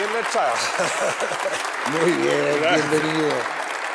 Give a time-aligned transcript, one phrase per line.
[0.00, 0.54] ahí en la entrada.
[2.00, 3.34] Muy bien, bienvenido.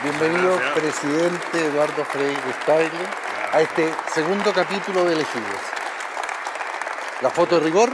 [0.04, 3.08] Bienvenido, presidente Eduardo Frei Stagle,
[3.52, 5.62] a este segundo capítulo de Elegidos.
[7.22, 7.90] La foto de rigor.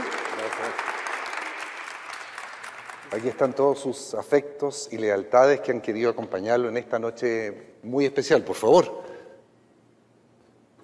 [3.12, 8.06] Aquí están todos sus afectos y lealtades que han querido acompañarlo en esta noche muy
[8.06, 9.02] especial, por favor.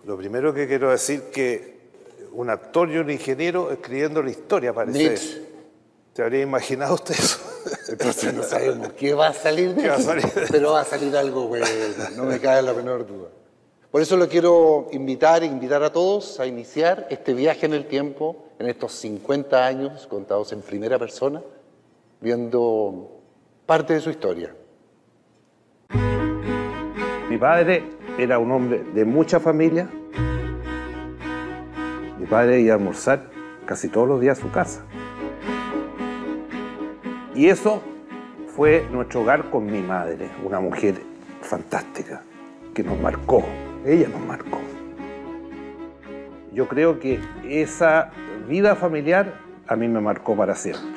[0.04, 1.78] Lo primero que quiero decir que
[2.32, 4.98] un actor y un ingeniero escribiendo la historia, parece.
[4.98, 5.47] Nietzsche.
[6.18, 7.38] ¿Se habría imaginado usted eso?
[7.92, 10.48] Entonces no sabemos qué va a salir de ¿Qué va a aquí, salir?
[10.50, 11.64] pero va a salir algo bueno,
[12.16, 13.28] no me cae la menor duda.
[13.92, 17.86] Por eso lo quiero invitar e invitar a todos a iniciar este viaje en el
[17.86, 21.40] tiempo, en estos 50 años contados en primera persona,
[22.20, 23.20] viendo
[23.64, 24.52] parte de su historia.
[27.30, 29.88] Mi padre era un hombre de mucha familia.
[32.18, 33.30] Mi padre iba a almorzar
[33.66, 34.84] casi todos los días a su casa.
[37.38, 37.80] Y eso
[38.56, 40.96] fue nuestro hogar con mi madre, una mujer
[41.40, 42.20] fantástica,
[42.74, 43.44] que nos marcó.
[43.86, 44.58] Ella nos marcó.
[46.52, 48.10] Yo creo que esa
[48.48, 49.34] vida familiar
[49.68, 50.90] a mí me marcó para siempre.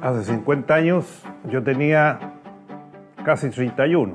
[0.00, 2.20] Hace 50 años yo tenía
[3.24, 4.14] casi 31.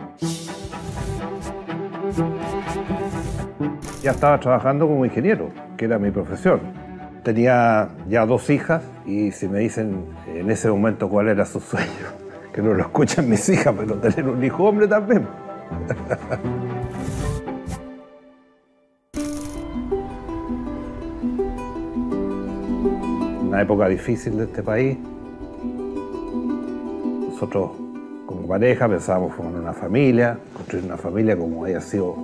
[4.01, 6.82] Ya estaba trabajando como ingeniero, que era mi profesión.
[7.23, 11.87] Tenía ya dos hijas y si me dicen en ese momento cuál era su sueño,
[12.53, 15.25] que no lo escuchan mis hijas, pero tener un hijo hombre también.
[23.47, 24.97] Una época difícil de este país.
[27.29, 27.71] Nosotros
[28.25, 32.17] como pareja pensábamos formar una familia, construir una familia como haya sido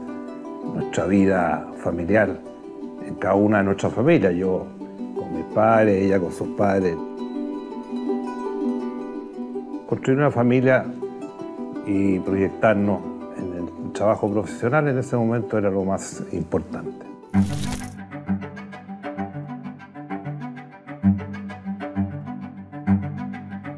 [0.74, 2.38] nuestra vida familiar
[3.06, 4.34] en cada una de nuestras familias.
[4.34, 4.68] Yo
[5.30, 6.96] con mis padres, ella con sus padres.
[9.88, 10.86] Construir una familia
[11.86, 13.00] y proyectarnos
[13.38, 17.06] en el trabajo profesional en ese momento era lo más importante.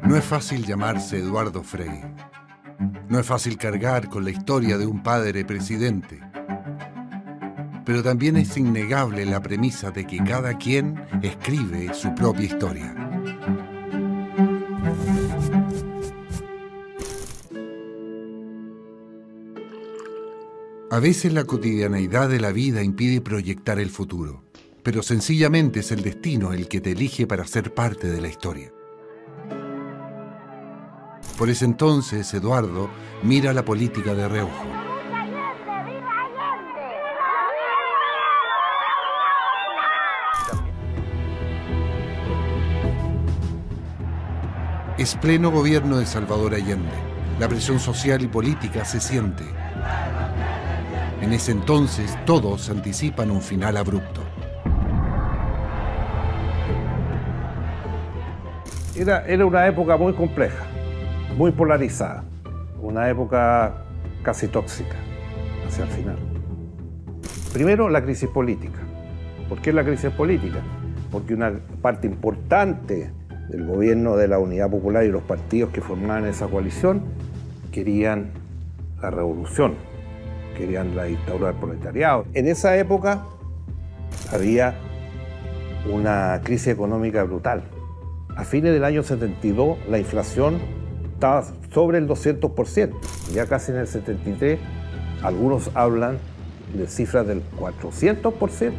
[0.02, 2.02] No es fácil llamarse Eduardo Frei.
[3.08, 6.31] No es fácil cargar con la historia de un padre presidente.
[7.84, 12.94] Pero también es innegable la premisa de que cada quien escribe su propia historia.
[20.92, 24.44] A veces la cotidianeidad de la vida impide proyectar el futuro,
[24.82, 28.70] pero sencillamente es el destino el que te elige para ser parte de la historia.
[31.38, 32.90] Por ese entonces, Eduardo
[33.22, 34.91] mira la política de reojo.
[45.02, 46.94] Es pleno gobierno de Salvador Allende.
[47.40, 49.42] La presión social y política se siente.
[51.20, 54.20] En ese entonces todos anticipan un final abrupto.
[58.94, 60.66] Era, era una época muy compleja,
[61.36, 62.22] muy polarizada,
[62.80, 63.82] una época
[64.22, 64.94] casi tóxica
[65.66, 66.18] hacia el final.
[67.52, 68.78] Primero, la crisis política.
[69.48, 70.60] ¿Por qué la crisis política?
[71.10, 73.10] Porque una parte importante
[73.52, 77.02] del gobierno de la Unidad Popular y los partidos que formaban esa coalición
[77.70, 78.30] querían
[79.02, 79.74] la revolución,
[80.56, 82.24] querían la dictadura del proletariado.
[82.32, 83.26] En esa época
[84.32, 84.74] había
[85.92, 87.64] una crisis económica brutal.
[88.36, 90.58] A fines del año 72 la inflación
[91.12, 91.44] estaba
[91.74, 92.90] sobre el 200%.
[93.34, 94.60] Ya casi en el 73
[95.22, 96.16] algunos hablan
[96.74, 98.72] de cifras del 400%.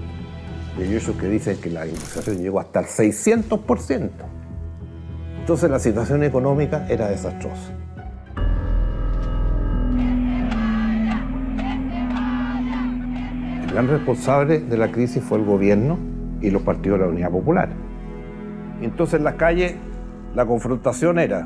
[0.80, 4.10] Y ellos que dicen que la inflación llegó hasta el 600%.
[5.44, 7.74] Entonces la situación económica era desastrosa.
[13.66, 16.00] El gran responsable de la crisis fue el gobierno
[16.40, 17.68] y los partidos de la Unidad Popular.
[18.82, 19.76] Entonces en las calles
[20.34, 21.46] la confrontación era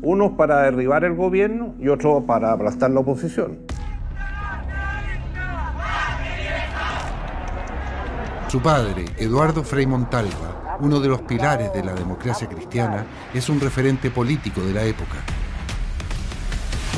[0.00, 3.58] unos para derribar el gobierno y otros para aplastar la oposición.
[8.48, 13.60] Su padre, Eduardo Frei Montalva, uno de los pilares de la democracia cristiana, es un
[13.60, 15.22] referente político de la época.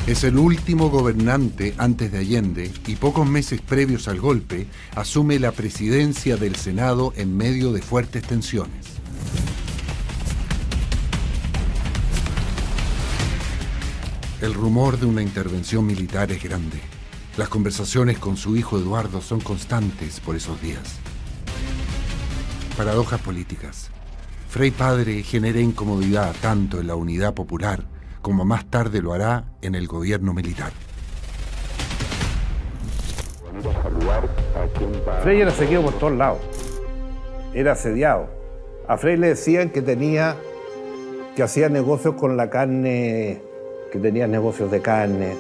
[0.07, 5.53] Es el último gobernante antes de Allende y pocos meses previos al golpe asume la
[5.53, 8.87] presidencia del Senado en medio de fuertes tensiones.
[14.41, 16.81] El rumor de una intervención militar es grande.
[17.37, 21.04] Las conversaciones con su hijo Eduardo son constantes por esos días.
[22.77, 23.91] Paradojas políticas.
[24.49, 27.85] Frei Padre genera incomodidad tanto en la unidad popular
[28.25, 30.73] como más tarde lo hará en el gobierno militar.
[35.23, 36.39] Frey era seguido por todos lados.
[37.53, 38.31] Era asediado.
[38.89, 40.37] A Frey le decían que tenía,
[41.37, 43.43] que hacía negocios con la carne,
[43.93, 45.37] que tenía negocios de carne.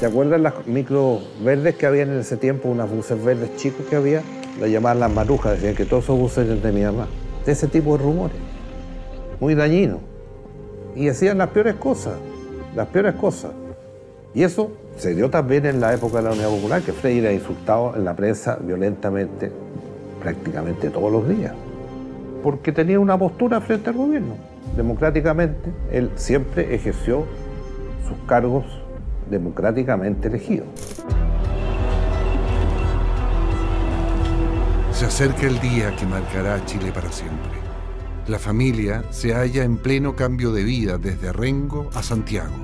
[0.00, 3.94] ¿Te acuerdas las micro verdes que había en ese tiempo, unas buses verdes chicos que
[3.94, 4.22] había?
[4.60, 7.06] La llamaban las marujas, decían que todos esos buses de mi mamá.
[7.44, 8.36] De ese tipo de rumores.
[9.40, 10.00] Muy dañinos.
[10.96, 12.14] Y hacían las peores cosas,
[12.74, 13.52] las peores cosas.
[14.34, 17.32] Y eso se dio también en la época de la Unidad Popular, que Frey era
[17.32, 19.52] insultado en la prensa violentamente
[20.20, 21.54] prácticamente todos los días,
[22.42, 24.34] porque tenía una postura frente al gobierno.
[24.76, 27.24] Democráticamente, él siempre ejerció
[28.06, 28.64] sus cargos
[29.30, 30.66] democráticamente elegidos.
[34.98, 37.52] Se acerca el día que marcará a Chile para siempre.
[38.26, 42.56] La familia se halla en pleno cambio de vida desde Rengo a Santiago.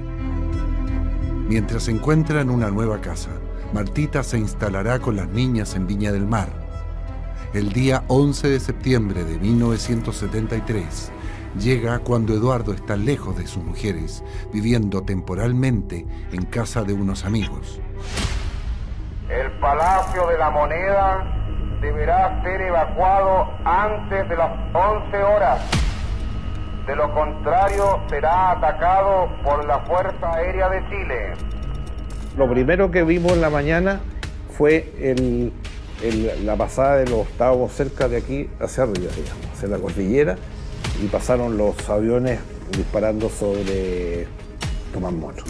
[1.47, 3.31] Mientras se encuentra en una nueva casa,
[3.73, 6.49] Martita se instalará con las niñas en Viña del Mar.
[7.53, 11.13] El día 11 de septiembre de 1973
[11.61, 17.81] llega cuando Eduardo está lejos de sus mujeres, viviendo temporalmente en casa de unos amigos.
[19.29, 21.34] El Palacio de la Moneda
[21.85, 25.61] deberá ser evacuado antes de las 11 horas.
[26.87, 31.33] De lo contrario, será atacado por la Fuerza Aérea de Chile.
[32.39, 34.01] Lo primero que vimos en la mañana
[34.57, 34.93] fue
[36.43, 40.37] la pasada de los estábamos cerca de aquí hacia arriba, digamos, hacia la cordillera,
[41.03, 42.41] y pasaron los aviones
[42.77, 44.27] disparando sobre
[44.93, 45.45] Tomás Moro.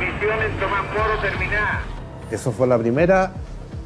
[0.00, 1.91] Misión en Tomás Moro terminada.
[2.32, 3.30] Eso fue la primera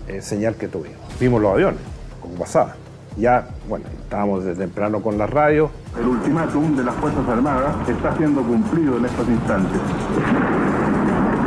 [0.06, 1.00] eh, señal que tuvimos.
[1.18, 1.80] Vimos los aviones,
[2.22, 2.76] como pasaba.
[3.16, 5.68] Ya, bueno, estábamos desde temprano con la radio.
[5.98, 9.80] El ultimátum de las Fuerzas Armadas está siendo cumplido en estos instantes.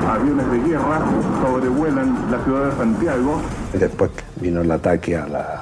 [0.10, 1.02] Aviones de guerra
[1.42, 3.42] sobrevuelan la ciudad de Santiago.
[3.74, 4.12] Y después
[4.42, 5.62] vino el ataque a la,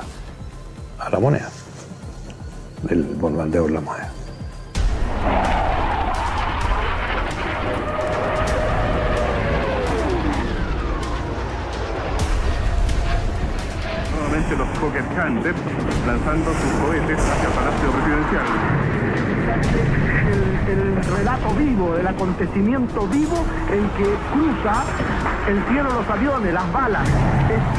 [0.97, 1.49] a la moneda,
[2.89, 4.11] el bombardeo de la moneda.
[14.47, 15.59] Nuevamente los Fokker Hunters
[16.05, 18.45] lanzando sus cohetes hacia el Palacio Presidencial.
[20.31, 24.85] el, el relato vivo, el acontecimiento vivo en que cruza
[25.49, 27.03] el cielo los aviones, las balas.
[27.03, 27.13] Es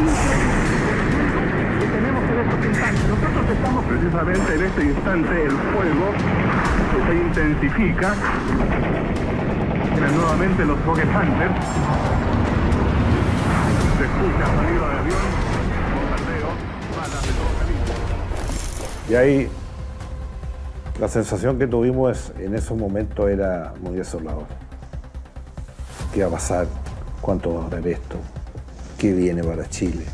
[0.01, 1.39] increíble
[1.81, 3.09] que tenemos en estos instantes.
[3.09, 6.13] Nosotros estamos Precisamente en este instante el fuego
[7.09, 8.15] se intensifica.
[10.15, 11.55] Nuevamente los Fokker Hunters.
[13.97, 15.58] Se escucha sonido de avión,
[19.09, 19.49] Y ahí
[21.01, 24.47] la sensación que tuvimos en esos momentos era muy desolador.
[26.13, 26.67] ¿Qué va a pasar?
[27.21, 28.17] ¿Cuánto va a durar esto?
[28.99, 30.05] ¿Qué viene para Chile?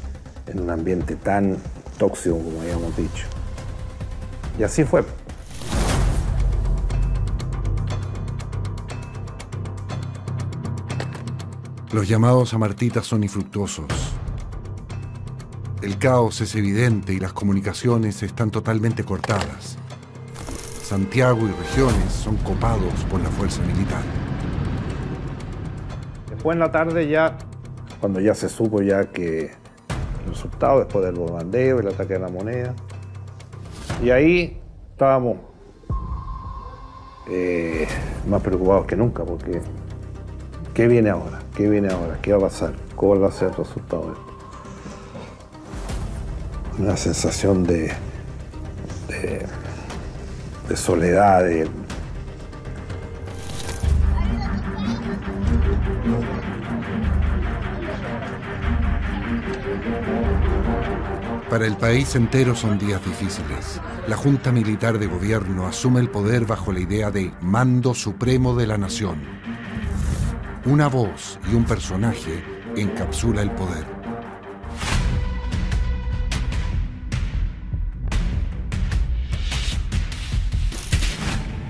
[0.46, 1.56] En un ambiente tan
[1.98, 3.26] tóxico como habíamos dicho.
[4.58, 5.04] Y así fue.
[11.92, 14.13] Los llamados a Martita son infructuosos.
[15.84, 19.76] El caos es evidente y las comunicaciones están totalmente cortadas.
[20.82, 24.00] Santiago y regiones son copados por la fuerza militar.
[26.30, 27.36] Después en la tarde ya,
[28.00, 29.50] cuando ya se supo ya que
[30.24, 32.74] el resultado, después del bombardeo, el ataque a la moneda,
[34.02, 34.58] y ahí
[34.90, 35.36] estábamos
[37.28, 37.86] eh,
[38.26, 39.60] más preocupados que nunca, porque
[40.72, 41.40] ¿qué viene ahora?
[41.54, 42.18] ¿Qué viene ahora?
[42.22, 42.72] ¿Qué va a pasar?
[42.96, 44.33] ¿Cuál va a ser el resultado de esto?
[46.78, 47.93] Una sensación de,
[49.09, 49.47] de,
[50.69, 51.45] de soledad,
[61.54, 63.81] Para el país entero son días difíciles.
[64.09, 68.66] La Junta Militar de Gobierno asume el poder bajo la idea de mando supremo de
[68.66, 69.23] la nación.
[70.64, 72.43] Una voz y un personaje
[72.75, 73.93] encapsula el poder.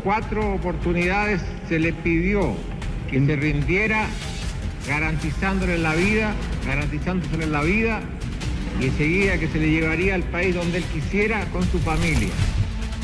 [0.05, 2.55] Cuatro oportunidades se le pidió
[3.11, 4.07] que se rindiera
[4.87, 6.35] garantizándole la vida,
[6.67, 8.03] garantizándole la vida
[8.81, 12.29] y enseguida que se le llevaría al país donde él quisiera con su familia.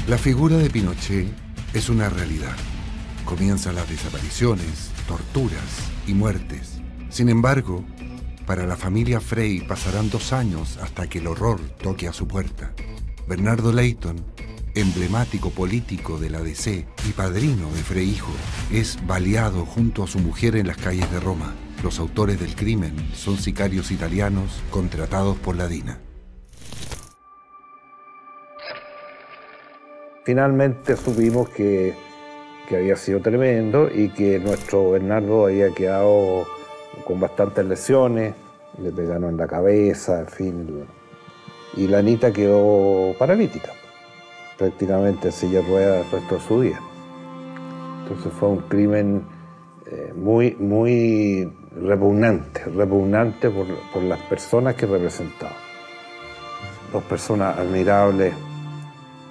[0.07, 1.27] La figura de Pinochet
[1.73, 2.55] es una realidad.
[3.25, 6.81] Comienzan las desapariciones, torturas y muertes.
[7.09, 7.85] Sin embargo,
[8.47, 12.73] Para la familia Frey pasarán dos años hasta que el horror toque a su puerta.
[13.29, 14.17] Bernardo Leighton,
[14.81, 18.33] emblemático político de la DC y padrino de Frey Hijo,
[18.73, 21.55] es baleado junto a su mujer en las calles de Roma.
[21.83, 25.99] Los autores del crimen son sicarios italianos contratados por la DINA.
[30.25, 31.95] Finalmente supimos que,
[32.69, 36.47] que había sido tremendo y que nuestro Bernardo había quedado
[37.05, 38.35] con bastantes lesiones,
[38.79, 40.87] le pegaron en la cabeza, en fin.
[41.77, 43.73] Y la Anita quedó paralítica,
[44.61, 46.79] prácticamente en silla el resto de su día.
[48.03, 49.23] Entonces fue un crimen
[49.87, 55.57] eh, muy, muy repugnante, repugnante por, por las personas que representaba.
[56.93, 58.35] Dos personas admirables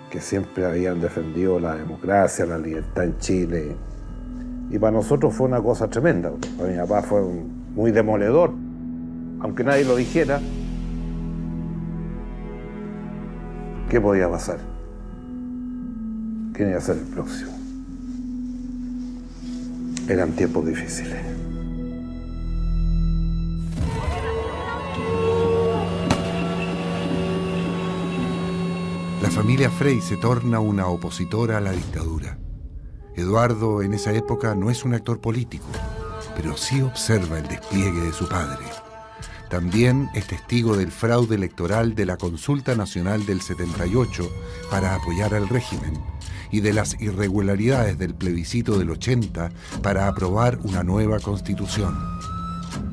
[0.09, 3.75] que siempre habían defendido la democracia, la libertad en Chile.
[4.71, 6.31] Y para nosotros fue una cosa tremenda.
[6.57, 8.51] Para mi papá fue muy demoledor,
[9.41, 10.39] aunque nadie lo dijera.
[13.91, 14.69] ¿Qué podía pasar?
[16.60, 17.51] ¿Quién iba a ser el próximo?
[20.10, 21.16] Eran tiempos difíciles.
[29.22, 32.38] La familia Frey se torna una opositora a la dictadura.
[33.16, 35.70] Eduardo en esa época no es un actor político,
[36.36, 38.66] pero sí observa el despliegue de su padre.
[39.50, 44.30] También es testigo del fraude electoral de la Consulta Nacional del 78
[44.70, 46.19] para apoyar al régimen
[46.51, 49.51] y de las irregularidades del plebiscito del 80
[49.82, 51.96] para aprobar una nueva constitución.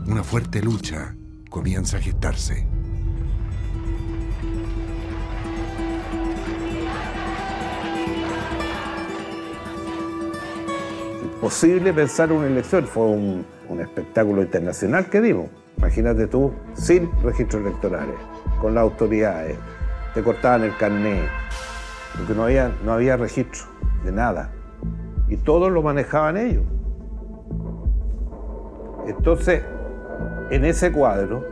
[0.07, 1.17] Una fuerte lucha
[1.51, 2.67] comienza a gestarse.
[11.41, 13.47] Posible pensar una elección, fue un,
[13.81, 15.49] espectáculo internacional que dimos.
[15.77, 18.17] Imagínate tú, sin registros electorales,
[18.61, 19.57] con las autoridades,
[20.15, 21.29] te cortaban el carné,
[22.17, 23.63] porque no había, no había registro
[24.05, 24.53] de nada.
[25.29, 26.65] Y todo lo manejaban ellos.
[29.07, 29.63] Entonces,
[30.51, 31.45] en ese cuadro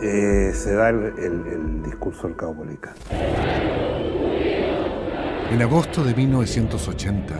[0.00, 2.94] eh, se da el, discurso del Caupolicán.
[5.50, 7.34] En agosto de 1980,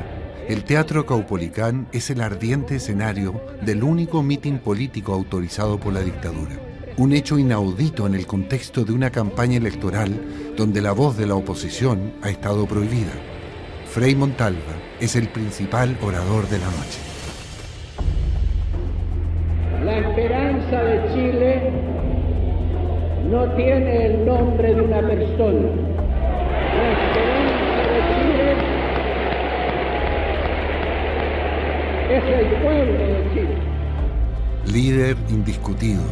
[0.49, 6.52] el Teatro Caupolicán es el ardiente escenario del único mitin político autorizado por la dictadura.
[6.99, 10.11] Un hecho inaudito en el contexto de una campaña electoral
[10.56, 13.12] donde la voz de la oposición ha estado prohibida.
[13.87, 16.99] Frei Montalva es el principal orador de la noche.
[19.85, 21.73] La esperanza de Chile
[23.30, 25.68] no tiene el nombre de una persona.
[26.76, 28.73] La esperanza de Chile
[32.11, 33.56] es el pueblo de Chile.
[34.73, 36.02] Líder indiscutido,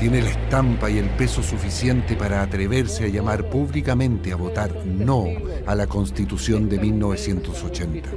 [0.00, 5.26] tiene la estampa y el peso suficiente para atreverse a llamar públicamente a votar no
[5.66, 8.08] a la Constitución de 1980.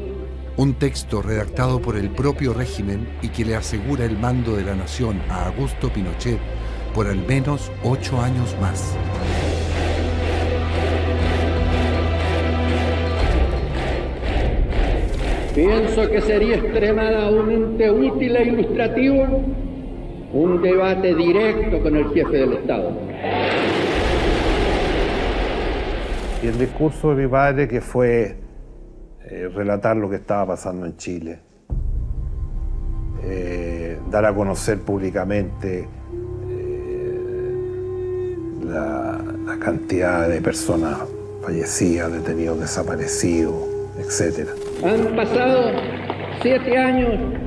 [0.56, 4.76] Un texto redactado por el propio régimen y que le asegura el mando de la
[4.76, 6.40] nación a Augusto Pinochet
[6.96, 8.96] por al menos ocho años más.
[15.54, 19.44] Pienso que sería extremadamente útil e ilustrativo
[20.34, 22.92] un debate directo con el jefe del Estado.
[26.42, 28.36] Y el discurso de mi padre que fue
[29.30, 31.40] eh, relatar lo que estaba pasando en Chile,
[33.24, 35.88] eh, dar a conocer públicamente
[36.50, 40.98] eh, la, la cantidad de personas
[41.44, 43.54] fallecidas, detenidos desaparecidos,
[43.98, 44.50] etc.
[44.84, 45.72] Han pasado
[46.42, 47.43] siete años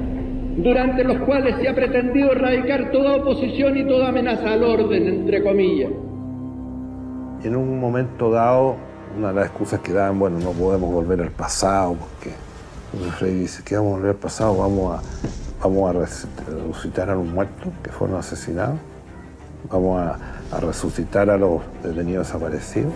[0.57, 5.43] durante los cuales se ha pretendido erradicar toda oposición y toda amenaza al orden, entre
[5.43, 5.91] comillas.
[7.45, 8.77] En un momento dado,
[9.17, 12.35] una de las excusas que daban, bueno, no podemos volver al pasado, porque
[12.99, 15.03] el rey dice que vamos a volver al pasado, vamos a,
[15.63, 18.77] vamos a res- resucitar a los muertos que fueron asesinados,
[19.71, 20.19] vamos a,
[20.57, 22.93] a resucitar a los detenidos desaparecidos.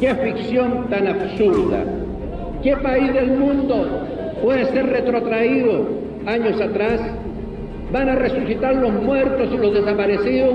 [0.00, 1.84] ¡Qué ficción tan absurda!
[2.62, 4.06] ¿Qué país del mundo
[4.42, 7.00] puede ser retrotraído años atrás?
[7.92, 10.54] ¿Van a resucitar los muertos y los desaparecidos?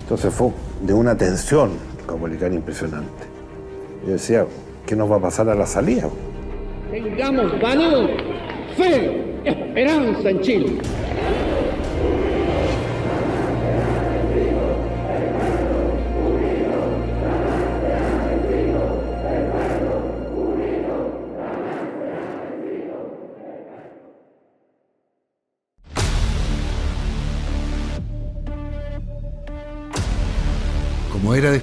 [0.00, 0.50] Entonces fue
[0.82, 1.70] de una tensión
[2.06, 3.24] comunicada impresionante.
[4.06, 4.46] Yo decía,
[4.86, 6.08] ¿qué nos va a pasar a la salida?
[6.90, 8.10] Tengamos valor,
[8.76, 10.78] fe, esperanza en Chile.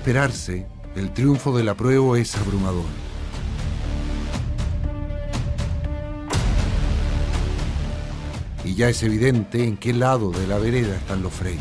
[0.05, 2.85] Esperarse, el triunfo del apruebo es abrumador.
[8.63, 11.57] Y ya es evidente en qué lado de la vereda están los Frey.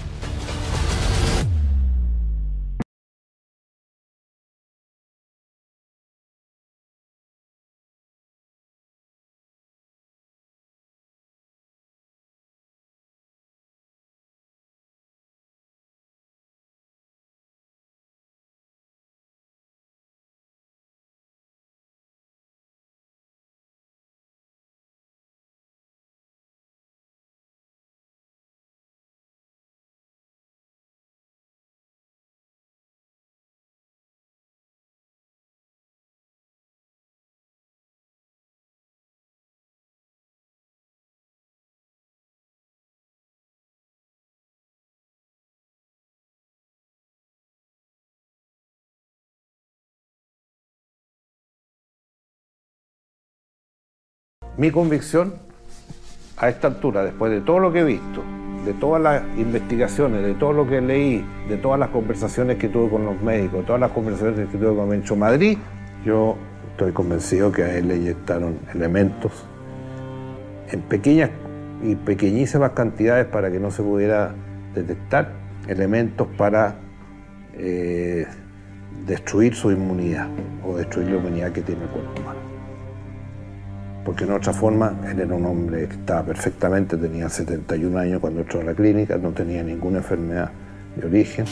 [54.56, 55.34] Mi convicción
[56.36, 58.22] a esta altura, después de todo lo que he visto,
[58.64, 62.88] de todas las investigaciones, de todo lo que leí, de todas las conversaciones que tuve
[62.88, 65.58] con los médicos, de todas las conversaciones que tuve con Mencho Madrid,
[66.04, 66.36] yo
[66.70, 69.44] estoy convencido que a él le inyectaron elementos
[70.70, 71.30] en pequeñas
[71.82, 74.34] y pequeñísimas cantidades para que no se pudiera
[74.72, 75.32] detectar,
[75.66, 76.76] elementos para
[77.54, 78.24] eh,
[79.04, 80.28] destruir su inmunidad
[80.64, 82.43] o destruir la inmunidad que tiene el cuerpo humano
[84.04, 88.40] porque en otra forma él era un hombre que estaba perfectamente, tenía 71 años cuando
[88.40, 90.50] entró a la clínica, no tenía ninguna enfermedad
[90.96, 91.46] de origen.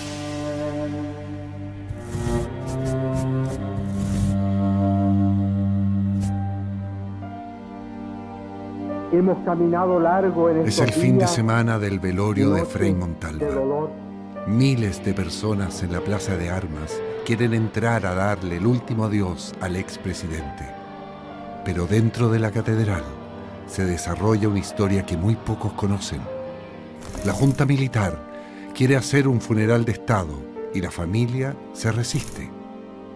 [9.12, 13.46] Hemos caminado largo en Es el fin de semana del velorio de Frei Montalva.
[14.46, 19.54] Miles de personas en la Plaza de Armas quieren entrar a darle el último adiós
[19.60, 20.71] al expresidente.
[21.64, 23.04] Pero dentro de la catedral
[23.66, 26.20] se desarrolla una historia que muy pocos conocen.
[27.24, 28.18] La Junta Militar
[28.74, 30.34] quiere hacer un funeral de Estado
[30.74, 32.50] y la familia se resiste.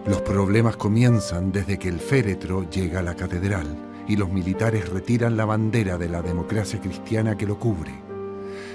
[0.06, 3.66] Los problemas comienzan desde que el féretro llega a la catedral
[4.06, 7.92] y los militares retiran la bandera de la democracia cristiana que lo cubre.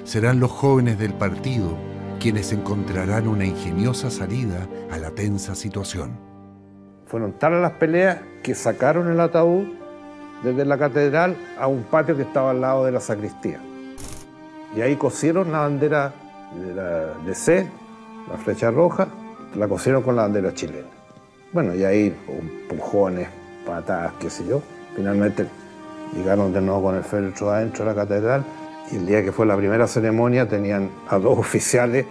[0.03, 1.77] Serán los jóvenes del partido
[2.19, 6.30] quienes encontrarán una ingeniosa salida a la tensa situación.
[7.11, 9.65] Fueron tales las peleas que sacaron el ataúd
[10.43, 13.59] desde la catedral a un patio que estaba al lado de la sacristía.
[14.73, 16.13] Y ahí cosieron la bandera
[16.55, 17.07] de, la,
[18.29, 19.09] la flecha roja,
[19.57, 20.87] la cosieron con la bandera chilena.
[21.51, 22.15] Bueno, y ahí
[22.69, 23.27] empujones,
[23.65, 24.61] patadas, qué sé yo.
[24.95, 25.45] Finalmente
[26.15, 28.45] llegaron de nuevo con el féretro adentro de la catedral
[28.89, 32.05] y el día que fue la primera ceremonia tenían a dos oficiales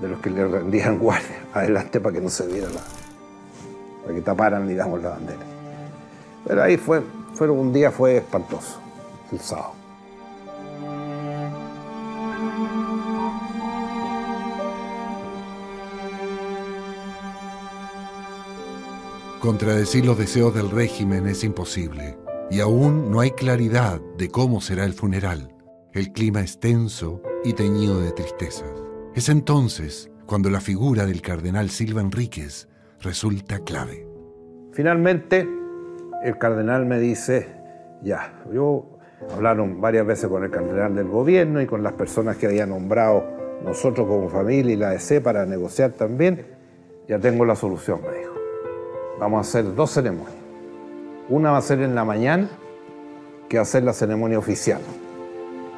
[0.00, 2.82] de los que le rendían guardia adelante para que no se viera la,
[4.08, 5.38] para que taparan, digamos, la bandera.
[6.46, 7.02] Pero ahí fue,
[7.34, 8.80] fue un día fue espantoso,
[9.30, 9.74] el sábado.
[19.40, 22.16] Contradecir los deseos del régimen es imposible
[22.50, 25.54] y aún no hay claridad de cómo será el funeral.
[25.92, 28.72] El clima es tenso y teñido de tristezas.
[29.14, 32.68] Es entonces cuando la figura del cardenal Silva Enríquez
[33.00, 34.06] resulta clave.
[34.72, 35.48] Finalmente,
[36.22, 37.48] el cardenal me dice,
[38.02, 38.98] ya, yo
[39.34, 43.24] hablaron varias veces con el cardenal del gobierno y con las personas que había nombrado
[43.64, 46.46] nosotros como familia y la EC para negociar también,
[47.08, 48.34] ya tengo la solución, me dijo.
[49.18, 50.34] Vamos a hacer dos ceremonias.
[51.28, 52.48] Una va a ser en la mañana,
[53.48, 54.80] que va a ser la ceremonia oficial,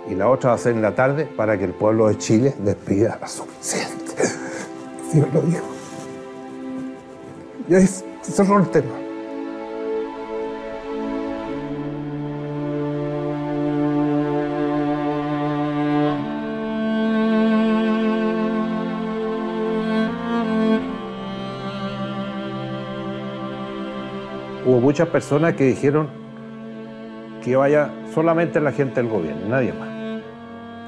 [0.09, 2.55] y la otra va a ser en la tarde para que el pueblo de Chile
[2.59, 4.15] despida a su presidente.
[5.13, 5.70] Dios lo dijo.
[7.71, 7.87] Y ahí
[8.23, 8.89] cerró el tema.
[24.67, 26.09] Hubo muchas personas que dijeron
[27.45, 29.89] que vaya solamente la gente del gobierno, nadie más.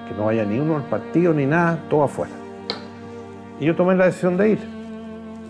[0.09, 2.33] Que no vaya ni uno al partido ni nada, todo afuera.
[3.61, 4.59] Y yo tomé la decisión de ir.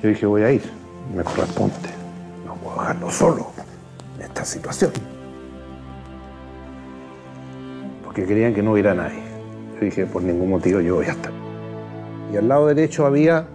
[0.02, 0.81] Yo dije, voy a ir,
[1.14, 1.90] me corresponde.
[2.46, 3.46] No puedo dejarlo solo
[4.16, 4.92] en esta situación.
[8.04, 9.22] Porque querían que no hubiera nadie.
[9.74, 11.32] Yo dije, por ningún motivo yo voy a estar.
[12.32, 13.46] Y al lado derecho había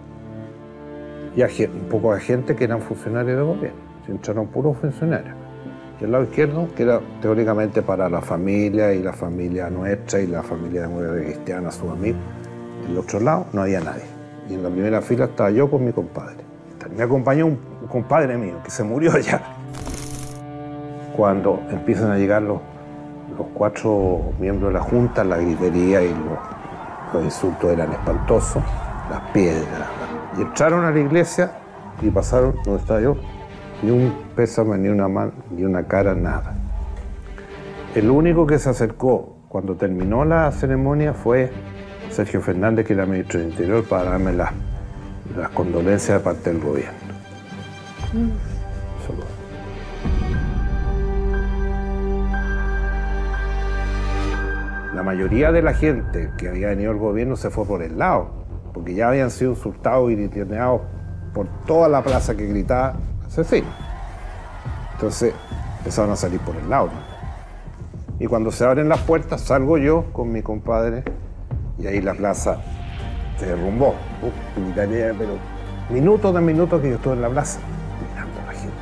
[1.36, 3.80] un poco de gente que eran funcionarios de gobierno.
[4.06, 5.36] Se entraron puros funcionarios.
[6.00, 10.28] Y al lado izquierdo, que era teóricamente para la familia y la familia nuestra y
[10.28, 12.22] la familia de mujer cristiana, sus amigos.
[12.86, 14.04] En el otro lado no había nadie.
[14.50, 16.47] y en la primera fila estaba yo con mi compadre.
[16.96, 19.42] Me acompañó un, compadre mío que se murió ya.
[21.16, 22.60] Cuando empiezan a llegar los,
[23.38, 26.40] los cuatro miembros de la Junta, la gritería y los,
[27.14, 28.64] los insultos eran espantosos,
[29.10, 29.88] las piedras.
[30.38, 31.52] Y entraron a la iglesia
[32.02, 33.16] y pasaron donde estaba yo,
[33.82, 36.56] ni un pésame, ni una mano, ni una cara, nada.
[37.96, 41.52] El único que se acercó cuando terminó la ceremonia fue
[42.12, 44.52] Sergio Fernández, que era ministro del Interior, para darme las,
[45.36, 46.98] las condolencias de parte del gobierno.
[54.96, 58.30] La mayoría de la gente que había venido al gobierno se fue por el lado,
[58.74, 60.82] porque ya habían sido insultados y gritoneados
[61.34, 63.68] por toda la plaza que gritaba asesino.
[64.94, 65.34] Entonces
[65.78, 66.88] empezaron a salir por el lado.
[66.88, 67.18] ¿no?
[68.20, 71.04] Y cuando se abren las puertas, salgo yo con mi compadre
[71.78, 72.60] y ahí la plaza
[73.38, 73.94] se derrumbó.
[74.22, 75.38] Uf, gritaría, pero
[75.90, 77.60] minutos de minutos que yo estuve en la plaza,
[78.10, 78.78] mirando a la gente.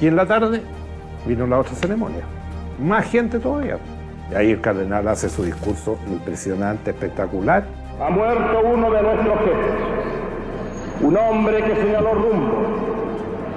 [0.00, 0.62] Y en la tarde
[1.26, 2.22] vino la otra ceremonia.
[2.78, 3.78] Más gente todavía.
[4.30, 7.64] Y ahí el cardenal hace su discurso impresionante, espectacular.
[8.00, 9.74] Ha muerto uno de nuestros jefes,
[11.02, 12.62] un hombre que señaló rumbo,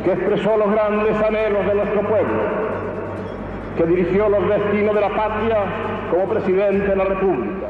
[0.04, 2.44] que expresó los grandes anhelos de nuestro pueblo,
[3.78, 5.58] que dirigió los destinos de la patria
[6.12, 7.68] como presidente de la República.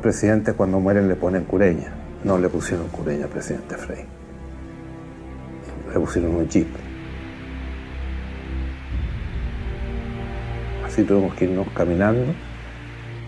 [0.00, 1.92] Los presidentes cuando mueren le ponen cureña.
[2.24, 4.06] No le pusieron cureña al presidente Frey.
[5.92, 6.68] Le pusieron un jeep.
[10.86, 12.32] Así tuvimos que irnos caminando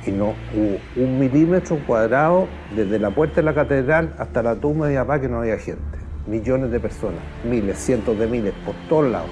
[0.06, 4.88] y no hubo un milímetro cuadrado desde la puerta de la catedral hasta la tumba
[4.88, 5.98] de mi que no había gente.
[6.26, 9.30] Millones de personas, miles, cientos de miles, por todos lados.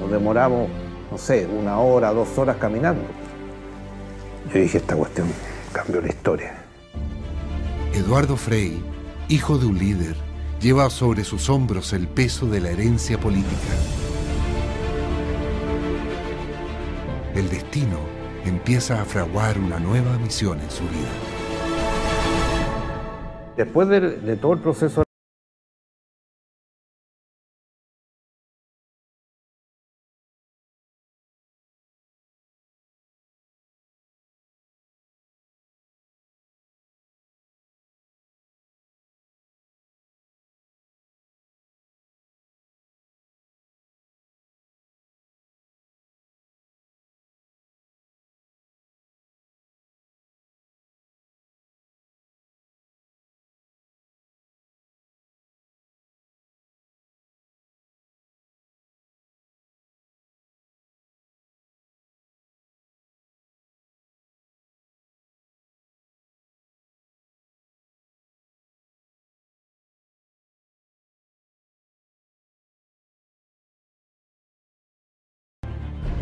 [0.00, 0.68] Nos demoramos,
[1.12, 3.04] no sé, una hora, dos horas caminando.
[4.52, 5.28] Yo dije, esta cuestión
[5.72, 6.61] cambió la historia.
[7.94, 8.82] Eduardo Frei,
[9.28, 10.16] hijo de un líder,
[10.62, 13.74] lleva sobre sus hombros el peso de la herencia política.
[17.34, 17.98] El destino
[18.46, 21.12] empieza a fraguar una nueva misión en su vida.
[23.58, 25.02] Después de, de todo el proceso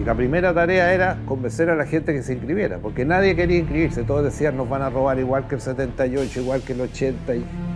[0.00, 3.58] Y la primera tarea era convencer a la gente que se inscribiera, porque nadie quería
[3.58, 7.34] inscribirse, todos decían nos van a robar igual que el 78, igual que el 80,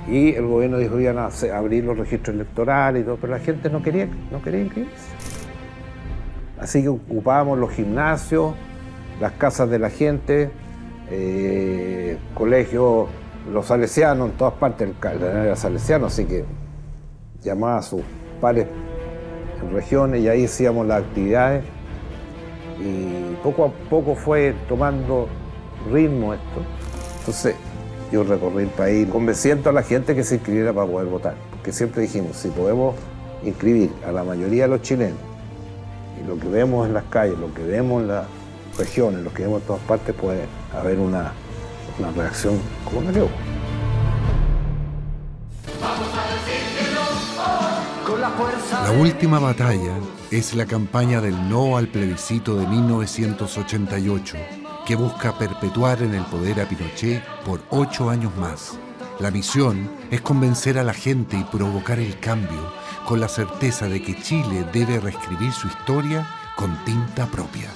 [0.09, 3.69] y, el gobierno dijo iban a abrir los registros electorales y todo, pero la gente
[3.69, 5.05] no quería, no quería inscribirse.
[6.59, 8.55] Así que ocupábamos los gimnasios,
[9.21, 10.51] las casas de la gente,
[11.11, 13.07] eh, colegios,
[13.53, 16.47] los salesianos, en todas partes, el cardenal era salesiano, así que
[17.43, 18.01] llamaba a sus
[18.41, 18.67] pares
[19.63, 21.65] en regiones y ahí hacíamos las actividades
[22.81, 25.29] y poco a poco fue tomando
[25.93, 26.63] ritmo esto.
[27.21, 27.57] Entonces
[28.13, 31.73] yo recorrí el país convenciendo a la gente que se inscribiera para poder votar, porque
[31.73, 32.95] siempre dijimos, si podemos
[33.43, 35.19] inscribir a la mayoría de los chilenos
[36.21, 38.27] y lo que vemos en las calles, lo que vemos en las
[38.79, 41.33] regiones, lo que vemos en todas partes, puede haber una,
[41.99, 43.54] una reacción como la que.
[48.73, 49.97] La última batalla
[50.31, 54.37] es la campaña del no al plebiscito de 1988,
[54.85, 58.79] que busca perpetuar en el poder a Pinochet por ocho años más.
[59.20, 62.73] La misión es convencer a la gente y provocar el cambio,
[63.07, 67.70] con la certeza de que Chile debe reescribir su historia con tinta propia.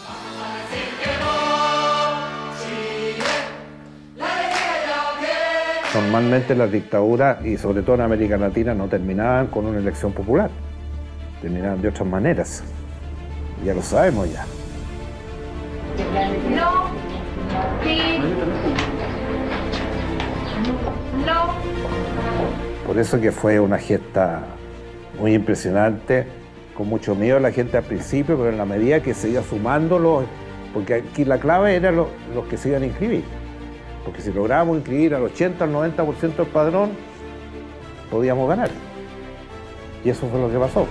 [5.94, 10.50] Normalmente las dictaduras, y sobre todo en América Latina, no terminaban con una elección popular,
[11.40, 12.62] terminaban de otras maneras.
[13.64, 14.44] Ya lo sabemos ya.
[16.54, 16.90] No,
[17.82, 18.00] sí,
[22.86, 24.42] Por eso que fue una gesta
[25.18, 26.26] muy impresionante,
[26.76, 29.42] con mucho miedo a la gente al principio, pero en la medida que se iba
[29.42, 30.24] sumando los,
[30.74, 33.37] porque aquí la clave era los, los que se iban a inscribir.
[34.08, 36.92] Porque si lográbamos inscribir al 80 al 90% del padrón,
[38.10, 38.70] podíamos ganar.
[40.02, 40.86] Y eso fue lo que pasó.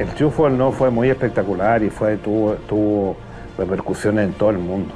[0.00, 3.16] El triunfo del no fue muy espectacular y fue, tuvo
[3.56, 4.92] repercusiones en todo el mundo.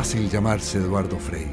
[0.00, 1.48] Fácil llamarse Eduardo Frei,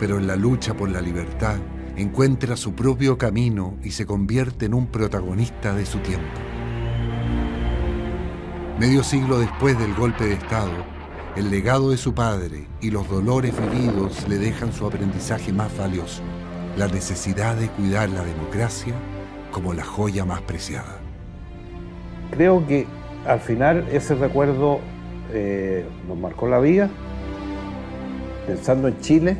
[0.00, 1.58] pero en la lucha por la libertad
[1.98, 6.40] encuentra su propio camino y se convierte en un protagonista de su tiempo.
[8.80, 10.72] Medio siglo después del golpe de Estado,
[11.36, 16.22] el legado de su padre y los dolores vividos le dejan su aprendizaje más valioso,
[16.78, 18.94] la necesidad de cuidar la democracia
[19.52, 21.00] como la joya más preciada.
[22.30, 22.86] Creo que
[23.26, 24.80] al final ese recuerdo
[25.34, 26.88] eh, nos marcó la vida.
[28.46, 29.36] Pensando en Chile,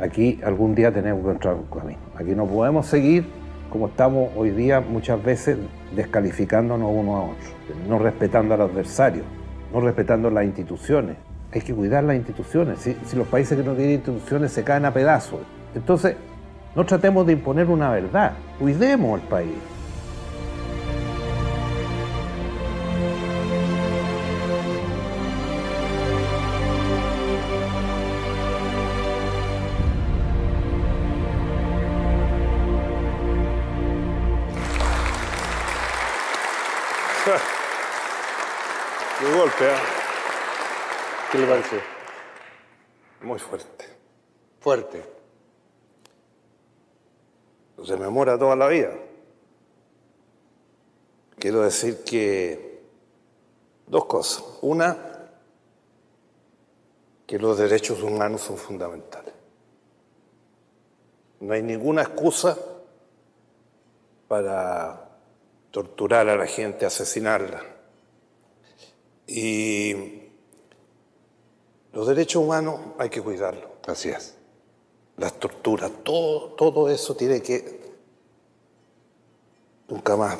[0.00, 1.98] aquí algún día tenemos que encontrar un camino.
[2.14, 3.26] Aquí no podemos seguir
[3.70, 5.58] como estamos hoy día muchas veces
[5.94, 7.48] descalificándonos uno a otro,
[7.88, 9.24] no respetando al adversario,
[9.72, 11.16] no respetando las instituciones.
[11.52, 12.78] Hay que cuidar las instituciones.
[12.78, 15.40] Si, si los países que no tienen instituciones se caen a pedazos.
[15.74, 16.16] Entonces,
[16.74, 18.32] no tratemos de imponer una verdad.
[18.58, 19.75] Cuidemos el país.
[39.58, 39.82] Qué golpe, ¿eh?
[41.32, 41.80] ¿Qué le parece?
[43.22, 43.86] Muy fuerte.
[44.60, 45.02] Fuerte.
[47.84, 48.92] Se me mora toda la vida.
[51.38, 52.82] Quiero decir que
[53.86, 54.44] dos cosas.
[54.62, 54.96] Una,
[57.26, 59.32] que los derechos humanos son fundamentales.
[61.40, 62.58] No hay ninguna excusa
[64.28, 65.08] para
[65.70, 67.75] torturar a la gente, asesinarla.
[69.26, 70.22] Y
[71.92, 73.70] los derechos humanos hay que cuidarlos.
[73.86, 74.34] Así es.
[75.16, 77.80] Las torturas, todo, todo eso tiene que
[79.88, 80.38] nunca más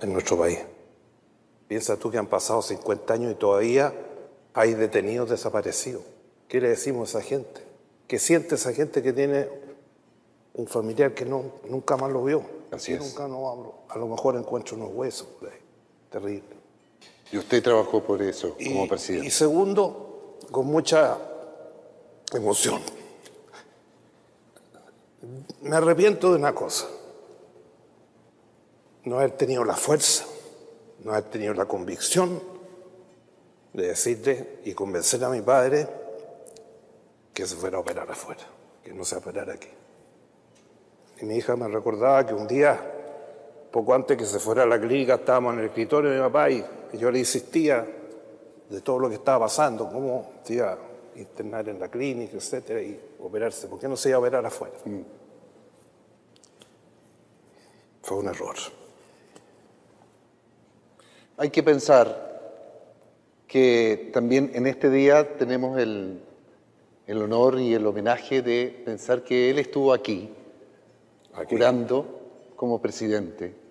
[0.00, 0.58] en nuestro país.
[1.68, 3.94] Piensa tú que han pasado 50 años y todavía
[4.54, 6.02] hay detenidos desaparecidos.
[6.48, 7.60] ¿Qué le decimos a esa gente?
[8.08, 9.48] ¿Qué siente esa gente que tiene
[10.54, 12.42] un familiar que no, nunca más lo vio?
[12.70, 13.00] Así es.
[13.00, 13.74] Nunca no hablo.
[13.88, 15.58] A lo mejor encuentro unos huesos por ahí.
[16.10, 16.57] Terrible.
[17.30, 19.26] Y usted trabajó por eso como presidente.
[19.26, 21.18] Y segundo, con mucha
[22.32, 22.80] emoción.
[25.62, 26.86] Me arrepiento de una cosa.
[29.04, 30.24] No haber tenido la fuerza,
[31.04, 32.42] no haber tenido la convicción
[33.72, 35.88] de decirle y convencer a mi padre
[37.32, 38.42] que se fuera a operar afuera,
[38.82, 39.68] que no se operara aquí.
[41.20, 42.97] Y mi hija me recordaba que un día,
[43.78, 46.50] poco antes que se fuera a la clínica, estábamos en el escritorio de mi papá
[46.50, 46.64] y
[46.94, 47.86] yo le insistía
[48.68, 50.78] de todo lo que estaba pasando, cómo se iba a
[51.14, 53.68] internar en la clínica, etcétera, y operarse.
[53.68, 54.74] ¿Por qué no se iba a operar afuera?
[58.02, 58.56] Fue un error.
[61.36, 62.66] Hay que pensar
[63.46, 66.20] que también en este día tenemos el,
[67.06, 70.34] el honor y el homenaje de pensar que él estuvo aquí,
[71.32, 71.54] Aquí.
[71.54, 73.67] jurando como presidente.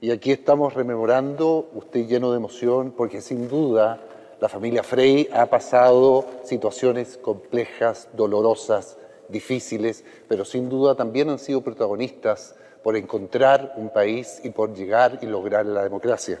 [0.00, 4.00] Y aquí estamos rememorando, usted lleno de emoción, porque sin duda
[4.40, 8.96] la familia Frey ha pasado situaciones complejas, dolorosas,
[9.28, 15.18] difíciles, pero sin duda también han sido protagonistas por encontrar un país y por llegar
[15.20, 16.38] y lograr la democracia.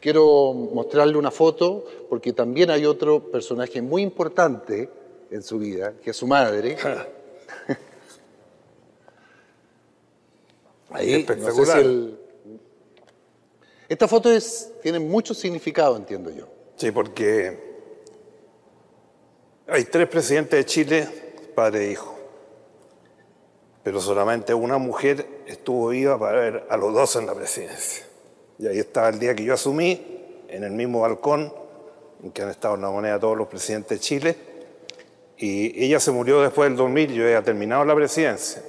[0.00, 4.90] Quiero mostrarle una foto porque también hay otro personaje muy importante
[5.30, 6.76] en su vida, que es su madre.
[10.90, 11.80] Ahí, no sé Espectacular.
[11.80, 12.17] si el-
[13.88, 16.46] Esta foto es, tiene mucho significado, entiendo yo.
[16.76, 17.58] Sí, porque
[19.66, 21.08] hay tres presidentes de Chile,
[21.54, 22.14] padre e hijo.
[23.82, 28.04] Pero solamente una mujer estuvo viva para ver a los dos en la presidencia.
[28.58, 31.52] Y ahí estaba el día que yo asumí, en el mismo balcón
[32.22, 34.36] en que han estado en la moneda todos los presidentes de Chile.
[35.36, 38.62] Y ella se murió después del 2000, yo había terminado la presidencia.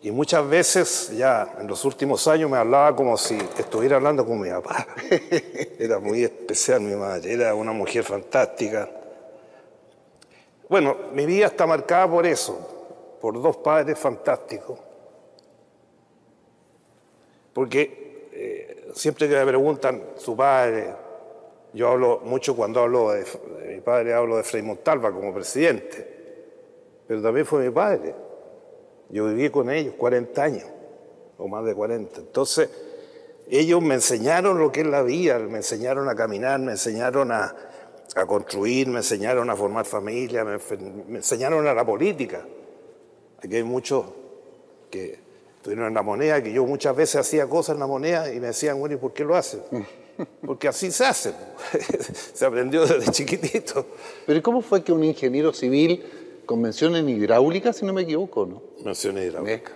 [0.00, 4.40] Y muchas veces, ya en los últimos años, me hablaba como si estuviera hablando con
[4.40, 4.86] mi papá.
[5.78, 8.88] Era muy especial mi madre, era una mujer fantástica.
[10.68, 14.78] Bueno, mi vida está marcada por eso, por dos padres fantásticos.
[17.52, 20.94] Porque eh, siempre que me preguntan su padre,
[21.72, 26.06] yo hablo mucho cuando hablo de, de mi padre, hablo de Frei Montalva como presidente,
[27.06, 28.27] pero también fue mi padre.
[29.10, 30.64] Yo viví con ellos 40 años,
[31.38, 32.20] o más de 40.
[32.20, 32.68] Entonces,
[33.50, 37.54] ellos me enseñaron lo que es la vida, me enseñaron a caminar, me enseñaron a,
[38.14, 40.58] a construir, me enseñaron a formar familia, me,
[41.08, 42.44] me, enseñaron a la política.
[43.42, 44.04] Aquí hay muchos
[44.90, 45.18] que
[45.56, 48.48] estuvieron en la moneda, que yo muchas veces hacía cosas en la moneda y me
[48.48, 49.60] decían, bueno, ¿y por qué lo hacen?
[50.46, 51.32] Porque así se hace.
[52.34, 53.86] se aprendió desde chiquitito.
[54.26, 56.04] Pero ¿y cómo fue que un ingeniero civil
[56.48, 58.62] con mención en hidráulica, si no me equivoco, ¿no?
[58.82, 59.70] En hidráulica.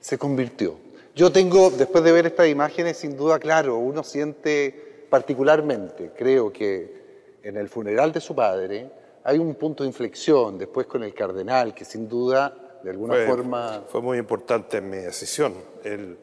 [0.00, 0.74] Se convirtió.
[1.14, 7.38] Yo tengo, después de ver estas imágenes, sin duda, claro, uno siente particularmente, creo que
[7.44, 8.90] en el funeral de su padre
[9.22, 13.26] hay un punto de inflexión, después con el cardenal, que sin duda, de alguna fue,
[13.26, 13.84] forma...
[13.86, 15.54] Fue muy importante en mi decisión.
[15.84, 16.18] Él,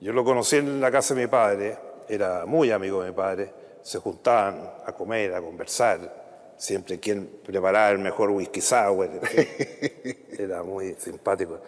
[0.00, 1.76] yo lo conocí en la casa de mi padre,
[2.08, 3.52] era muy amigo de mi padre,
[3.82, 6.19] se juntaban a comer, a conversar,
[6.60, 9.08] siempre quien preparaba el mejor whisky sour,
[10.38, 11.58] era muy simpático.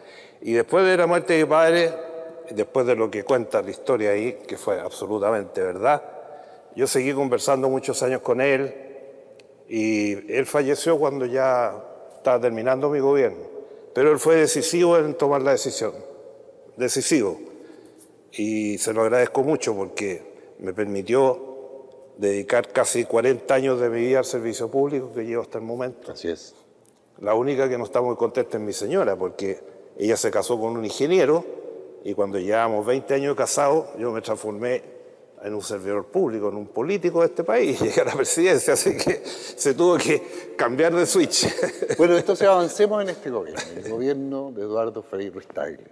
[0.42, 1.90] Y después de la muerte de mi padre,
[2.50, 6.02] después de lo que cuenta la historia ahí, que fue absolutamente verdad,
[6.76, 8.74] yo seguí conversando muchos años con él
[9.66, 11.74] y él falleció cuando ya
[12.18, 13.46] estaba terminando mi gobierno,
[13.94, 15.94] pero él fue decisivo en tomar la decisión,
[16.76, 17.40] decisivo.
[18.33, 21.51] Y se lo agradezco mucho porque me permitió
[22.16, 26.12] dedicar casi 40 años de mi vida al servicio público que llevo hasta el momento.
[26.12, 26.55] Así es.
[27.20, 29.61] La única que no está muy contenta es mi señora, porque
[29.98, 31.44] ella se casó con un ingeniero
[32.05, 34.83] y cuando llevábamos 20 años casados, yo me transformé
[35.42, 38.96] en un servidor público, en un político de este país, llegué a la presidencia, así
[38.96, 41.46] que se tuvo que cambiar de switch.
[41.98, 45.90] Bueno, entonces avancemos en este gobierno, el gobierno de Eduardo Frei Ruiz Tagle.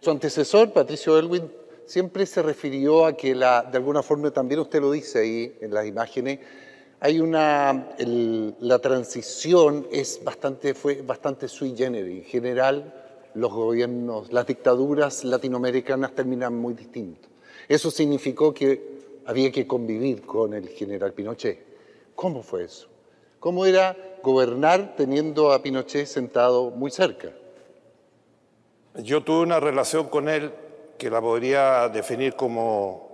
[0.00, 1.50] Su antecesor, Patricio Elwin,
[1.90, 5.84] siempre se refirió a que de alguna forma, también usted lo dice ahí en las
[5.86, 6.38] imágenes,
[7.00, 7.96] hay una,
[8.60, 12.18] la transición es bastante, fue bastante sui generis.
[12.18, 12.94] En general,
[13.34, 17.28] los gobiernos, las dictaduras latinoamericanas terminan muy distintos.
[17.68, 21.58] Eso significó que había que convivir con el general Pinochet.
[22.14, 22.86] ¿Cómo fue eso?
[23.40, 27.32] ¿Cómo era gobernar teniendo a Pinochet sentado muy cerca?
[28.94, 30.52] Yo tuve una relación con él
[31.00, 33.08] que la podría definir como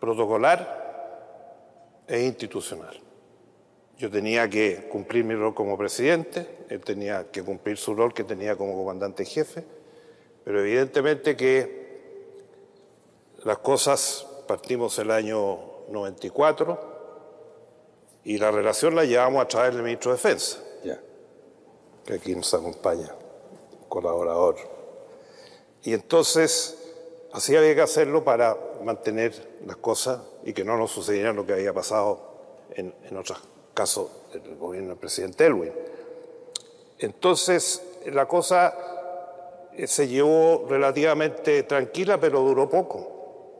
[0.00, 2.98] protocolar e institucional.
[3.98, 8.24] Yo tenía que cumplir mi rol como presidente, él tenía que cumplir su rol que
[8.24, 9.62] tenía como comandante jefe,
[10.42, 12.32] pero evidentemente que
[13.44, 15.58] las cosas partimos el año
[15.90, 16.80] 94
[18.24, 20.60] y la relación la llevamos a través del ministro de Defensa,
[22.06, 23.14] que aquí nos acompaña,
[23.82, 24.79] un colaborador.
[25.82, 26.76] Y entonces
[27.32, 31.52] así había que hacerlo para mantener las cosas y que no nos sucediera lo que
[31.54, 32.20] había pasado
[32.74, 33.38] en, en otros
[33.74, 35.72] casos del gobierno del presidente Elwin.
[36.98, 38.74] Entonces la cosa
[39.74, 43.56] eh, se llevó relativamente tranquila, pero duró poco,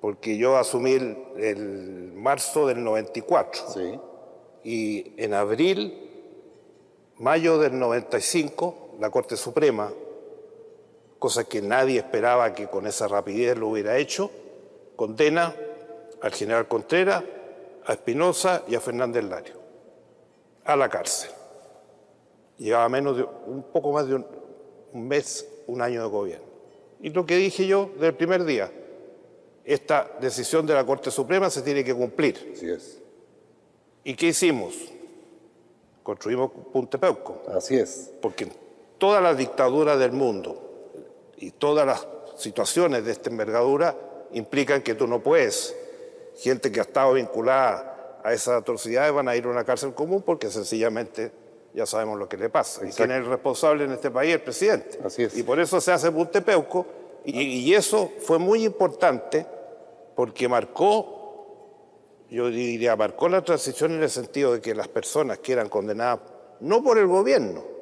[0.00, 4.00] porque yo asumí el, el marzo del 94 Sí.
[4.64, 6.10] y en abril,
[7.16, 9.92] mayo del 95, la Corte Suprema
[11.18, 14.30] cosa que nadie esperaba que con esa rapidez lo hubiera hecho,
[14.96, 15.54] condena
[16.20, 17.22] al general Contreras,
[17.86, 19.64] a Espinosa y a Fernández Lario
[20.64, 21.30] a la cárcel.
[22.58, 24.26] Llevaba menos de un poco más de un,
[24.92, 26.46] un mes, un año de gobierno.
[27.00, 28.72] Y lo que dije yo desde el primer día,
[29.64, 32.52] esta decisión de la Corte Suprema se tiene que cumplir.
[32.54, 33.00] Así es.
[34.04, 34.74] ¿Y qué hicimos?
[36.02, 38.12] Construimos Puntepeuco Así es.
[38.20, 38.46] porque
[38.98, 40.63] todas las dictaduras del mundo
[41.44, 43.94] y todas las situaciones de esta envergadura
[44.32, 45.76] implican que tú no puedes.
[46.38, 50.22] Gente que ha estado vinculada a esas atrocidades van a ir a una cárcel común
[50.22, 51.30] porque sencillamente
[51.74, 52.86] ya sabemos lo que le pasa.
[52.86, 54.98] Y quién es el responsable en este país, el presidente.
[55.04, 55.36] Así es.
[55.36, 56.86] Y por eso se hace Puntepeuco.
[57.26, 59.46] Y, y eso fue muy importante
[60.16, 61.20] porque marcó
[62.30, 66.20] yo diría, marcó la transición en el sentido de que las personas que eran condenadas
[66.60, 67.73] no por el gobierno,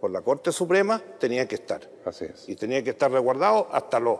[0.00, 1.80] por la Corte Suprema, tenían que estar.
[2.04, 2.48] Así es.
[2.48, 4.18] Y tenían que estar resguardados hasta los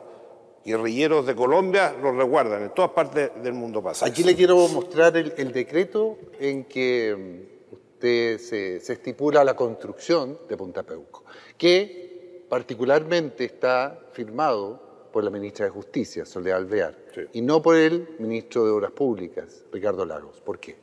[0.65, 2.63] guerrilleros de Colombia los resguardan.
[2.63, 4.07] En todas partes del mundo pasa.
[4.07, 4.31] Aquí eso.
[4.31, 10.39] le quiero mostrar el, el decreto en que mm, usted se, se estipula la construcción
[10.49, 11.25] de Punta Peuco,
[11.57, 16.97] que particularmente está firmado por la ministra de Justicia, Soledad Alvear,
[17.33, 20.41] y no por el ministro de Obras Públicas, Ricardo Lagos.
[20.41, 20.77] ¿Por qué?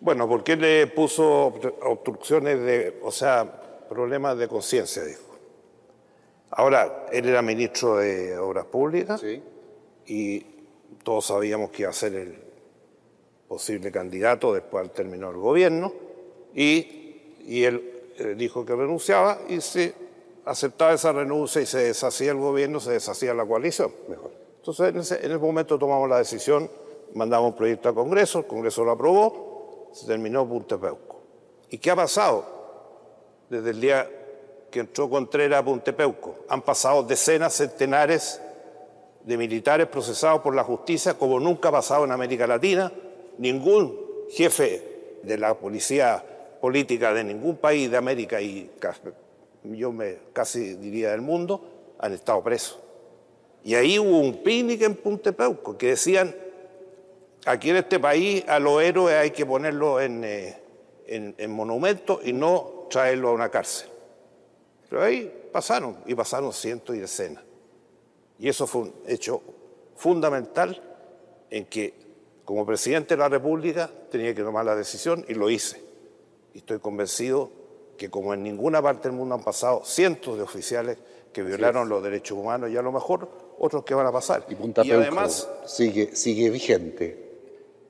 [0.00, 5.22] Bueno, porque le puso obstrucciones de, o sea, problemas de conciencia, dijo.
[6.50, 9.22] Ahora, él era ministro de Obras Públicas
[10.06, 10.46] y
[11.02, 12.44] todos sabíamos que iba a ser el
[13.48, 15.92] posible candidato después terminó el gobierno
[16.54, 19.94] y, y él eh, dijo que renunciaba y se
[20.44, 23.92] aceptaba esa renuncia y se deshacía el gobierno, se deshacía la coalición.
[24.08, 24.30] Mejor.
[24.58, 26.70] Entonces, en ese, en ese momento tomamos la decisión,
[27.14, 31.20] mandamos un proyecto al Congreso, el Congreso lo aprobó, se terminó Puntepeuco.
[31.70, 32.63] ¿Y qué ha pasado
[33.54, 34.10] desde el día
[34.70, 36.40] que entró Contreras a Puntepeuco?
[36.48, 38.40] Han pasado decenas, centenares
[39.22, 42.92] de militares procesados por la justicia como nunca ha pasado en América Latina.
[43.38, 43.98] Ningún
[44.30, 46.24] jefe de la policía
[46.60, 48.70] política de ningún país de América y
[49.64, 51.60] yo me casi diría del mundo
[51.98, 52.78] han estado presos.
[53.62, 56.34] Y ahí hubo un picnic en Puntepeuco que decían,
[57.46, 60.58] aquí en este país a los héroes hay que ponerlos en, eh,
[61.06, 63.88] en, en monumentos y no traerlos a una cárcel.
[64.88, 67.42] Pero ahí pasaron, y pasaron cientos y decenas.
[68.38, 69.42] Y eso fue un hecho
[69.96, 70.80] fundamental
[71.50, 71.92] en que
[72.44, 75.82] como presidente de la República tenía que tomar la decisión y lo hice.
[76.52, 77.50] Y estoy convencido
[77.98, 80.96] que como en ninguna parte del mundo han pasado cientos de oficiales
[81.32, 83.28] que violaron los derechos humanos y a lo mejor
[83.58, 84.46] otros que van a pasar.
[84.48, 87.40] Y Punta y además, sigue, sigue vigente.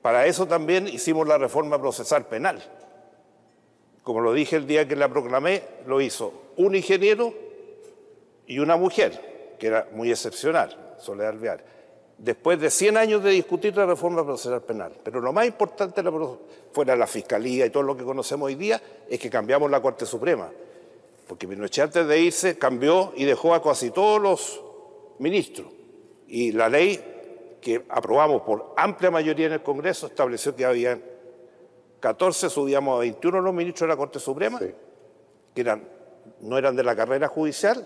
[0.01, 2.63] para eso también hicimos la reforma procesal penal.
[4.05, 7.33] Como lo dije el día que la proclamé, lo hizo un ingeniero
[8.45, 11.65] y una mujer, que era muy excepcional, Soledad Alvear.
[12.19, 14.93] Después de 100 años de discutir la reforma procesal penal.
[15.03, 16.03] Pero lo más importante,
[16.71, 18.79] fuera la Fiscalía y todo lo que conocemos hoy día,
[19.09, 20.51] es que cambiamos la Corte Suprema.
[21.27, 24.61] Porque Pinochet antes de irse cambió y dejó a casi todos los
[25.17, 25.65] ministros.
[26.27, 30.99] Y la ley que aprobamos por amplia mayoría en el Congreso estableció que había
[32.05, 35.81] 14, subíamos a 21 los ministros de la Corte Suprema, que eran,
[36.41, 37.83] no eran de la carrera judicial,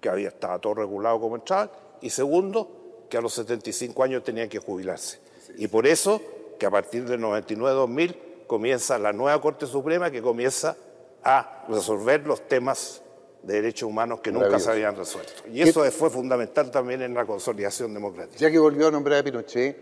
[0.00, 4.48] que había estaba todo regulado como entraban, y segundo, que a los 75 años tenían
[4.48, 5.18] que jubilarse.
[5.56, 6.22] Y por eso
[6.56, 10.76] que a partir del 99-2000 comienza la nueva Corte Suprema que comienza
[11.24, 13.02] a resolver los temas
[13.42, 15.32] de derechos humanos que nunca se habían resuelto.
[15.52, 18.38] Y eso fue fundamental también en la consolidación democrática.
[18.38, 19.76] Ya que volvió a nombrar a Pinochet,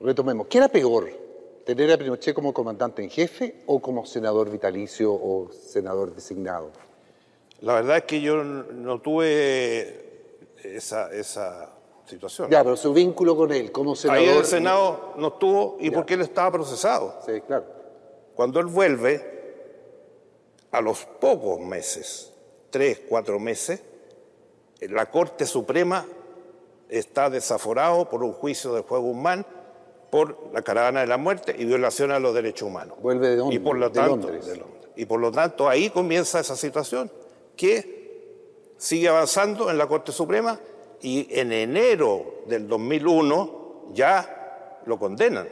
[0.00, 0.48] retomemos.
[0.48, 1.25] ¿Qué era peor?
[1.66, 6.70] ¿Tener a Pinochet como comandante en jefe o como senador vitalicio o senador designado?
[7.60, 11.72] La verdad es que yo no tuve esa, esa
[12.06, 12.48] situación.
[12.50, 14.22] Ya, pero su vínculo con él como senador.
[14.22, 17.18] Ahí el Senado no estuvo y porque él estaba procesado.
[17.26, 17.64] Sí, claro.
[18.36, 19.34] Cuando él vuelve,
[20.70, 22.32] a los pocos meses,
[22.70, 23.82] tres, cuatro meses,
[24.82, 26.06] la Corte Suprema
[26.88, 29.44] está desaforado por un juicio del juez Guzmán
[30.10, 32.98] por la caravana de la muerte y violación a los derechos humanos.
[33.00, 34.46] Vuelve de, Y por lo de tanto, Londres.
[34.46, 34.90] de Londres.
[34.96, 37.10] Y por lo tanto ahí comienza esa situación
[37.56, 37.96] que
[38.78, 40.58] sigue avanzando en la Corte Suprema
[41.00, 45.48] y en enero del 2001 ya lo condenan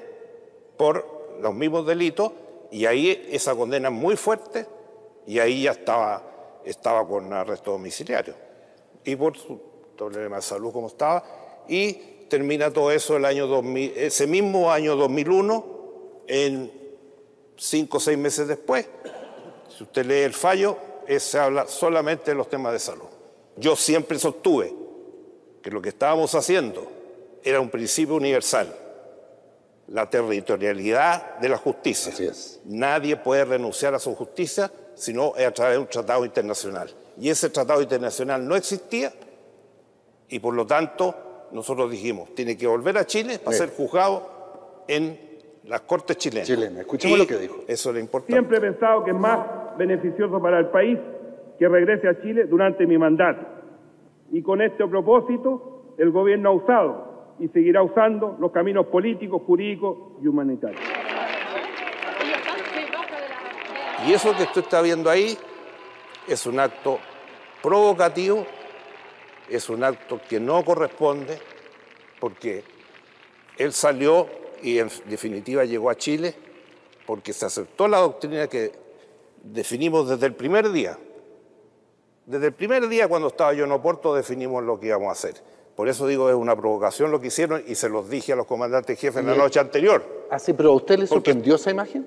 [0.77, 2.33] por los mismos delitos
[2.71, 4.67] y ahí esa condena es muy fuerte
[5.27, 6.23] y ahí ya estaba,
[6.65, 8.35] estaba con arresto domiciliario
[9.05, 9.61] y por su
[9.97, 11.23] problema de salud como estaba
[11.69, 15.65] y termina todo eso el año 2000, ese mismo año 2001
[16.27, 16.73] en
[17.57, 18.89] cinco o seis meses después
[19.69, 20.77] si usted lee el fallo,
[21.17, 23.07] se habla solamente de los temas de salud.
[23.57, 24.75] Yo siempre sostuve
[25.63, 26.91] que lo que estábamos haciendo
[27.45, 28.75] era un principio universal,
[29.87, 32.13] la territorialidad de la justicia.
[32.13, 32.61] Así es.
[32.65, 36.93] Nadie puede renunciar a su justicia si no es a través de un tratado internacional.
[37.17, 39.13] Y ese tratado internacional no existía
[40.29, 41.15] y por lo tanto
[41.55, 43.69] nosotros dijimos, tiene que volver a Chile para Bien.
[43.69, 45.19] ser juzgado en
[45.65, 46.47] las cortes chilenas.
[46.47, 46.81] Chilena.
[46.81, 47.57] Escuchemos Y lo que dijo.
[47.67, 48.33] Eso es lo importante.
[48.33, 49.39] Siempre he pensado que es más
[49.79, 50.99] beneficioso para el país
[51.59, 53.47] que regrese a Chile durante mi mandato.
[54.33, 59.97] Y con este propósito, el gobierno ha usado y seguirá usando los caminos políticos, jurídicos
[60.23, 60.81] y humanitarios.
[64.07, 65.39] Y eso que usted está viendo ahí
[66.29, 66.99] es un acto
[67.63, 68.45] provocativo,
[69.49, 71.39] es un acto que no corresponde,
[72.21, 72.65] porque
[73.59, 74.27] él salió
[74.63, 76.35] y en definitiva llegó a Chile
[77.07, 78.73] porque se aceptó la doctrina que
[79.43, 80.99] definimos desde el primer día.
[82.27, 85.35] Desde el primer día cuando estaba yo en Oporto definimos lo que íbamos a hacer.
[85.77, 88.47] Por eso digo, es una provocación lo que hicieron y se los dije a los
[88.47, 90.27] comandantes jefes en la noche anterior.
[90.31, 92.07] Ah, sí, pero ¿a usted le sorprendió esa imagen?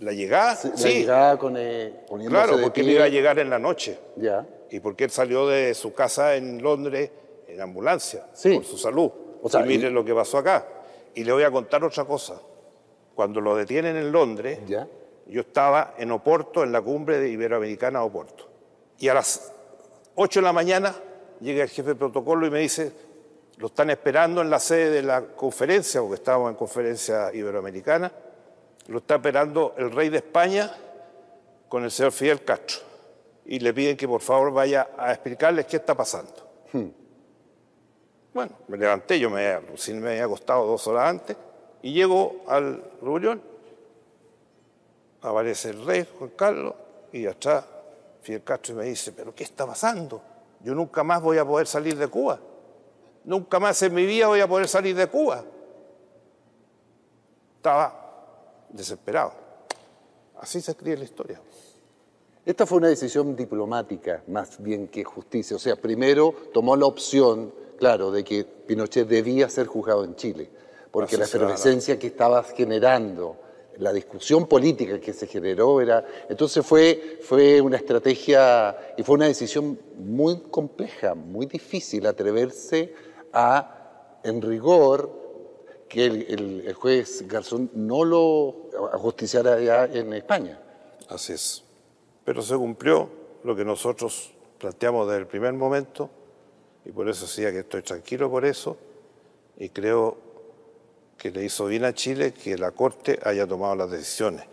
[0.00, 2.94] La llegada, Sí, La sí, llegada con, eh, poniéndose claro, porque él pie.
[2.96, 3.98] iba a llegar en la noche.
[4.16, 4.44] Ya.
[4.72, 7.10] Y porque él salió de su casa en Londres
[7.46, 8.54] en ambulancia, Sí.
[8.54, 9.10] por su salud.
[9.42, 10.66] O sea, y miren y- lo que pasó acá.
[11.14, 12.40] Y le voy a contar otra cosa.
[13.14, 14.88] Cuando lo detienen en Londres, Ya.
[15.26, 18.48] yo estaba en Oporto, en la cumbre de Iberoamericana de Oporto.
[18.98, 19.52] Y a las
[20.14, 20.94] 8 de la mañana
[21.40, 22.92] llega el jefe de protocolo y me dice,
[23.58, 28.10] lo están esperando en la sede de la conferencia, porque estábamos en conferencia iberoamericana,
[28.86, 30.74] lo está esperando el rey de España
[31.68, 32.78] con el señor Fidel Castro.
[33.46, 36.32] Y le piden que por favor vaya a explicarles qué está pasando.
[38.32, 39.60] Bueno, me levanté, yo me, había-
[40.00, 41.36] me había acostado dos horas antes,
[41.82, 43.42] y llego al reunión,
[45.20, 46.74] aparece el rey Juan Carlos,
[47.12, 47.64] y atrás
[48.22, 50.22] Fidel Castro y me dice, pero ¿qué está pasando?
[50.60, 52.38] Yo nunca más voy a poder salir de Cuba.
[53.24, 55.44] Nunca más en mi vida voy a poder salir de Cuba.
[57.56, 59.32] Estaba desesperado.
[60.40, 61.40] Así se escribe la historia.
[62.44, 65.56] Esta fue una decisión diplomática más bien que justicia.
[65.56, 70.50] O sea, primero tomó la opción, claro, de que Pinochet debía ser juzgado en Chile,
[70.90, 73.36] porque la efervescencia que estaba generando,
[73.78, 76.04] la discusión política que se generó era...
[76.28, 82.92] Entonces fue, fue una estrategia y fue una decisión muy compleja, muy difícil atreverse
[83.32, 85.22] a, en rigor,
[85.88, 90.60] que el, el- el juez Garzón no lo ajusticiara allá en España.
[91.08, 91.62] Así es.
[92.24, 93.08] Pero se cumplió
[93.44, 96.08] lo que nosotros planteamos desde el primer momento
[96.84, 98.76] y por eso decía que estoy tranquilo por eso
[99.56, 100.16] y creo
[101.18, 104.44] que le hizo bien a Chile que la Corte haya tomado las decisiones.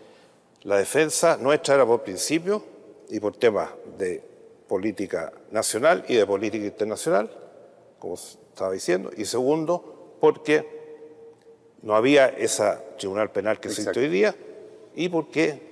[0.62, 2.62] La defensa nuestra era por principio
[3.08, 4.22] y por temas de
[4.68, 7.30] política nacional y de política internacional,
[7.98, 10.80] como estaba diciendo, y segundo, porque
[11.82, 12.64] no había ese
[12.98, 14.34] tribunal penal que existe hoy día
[14.94, 15.69] y porque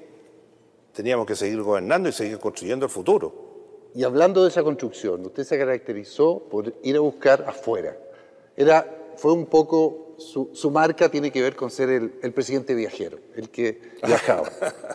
[0.99, 3.33] teníamos que seguir gobernando y seguir construyendo el futuro.
[3.95, 7.97] Y hablando de esa construcción, usted se caracterizó por ir a buscar afuera.
[8.57, 8.85] Era,
[9.17, 13.19] fue un poco, su, su marca tiene que ver con ser el, el presidente viajero,
[13.37, 14.51] el que viajaba,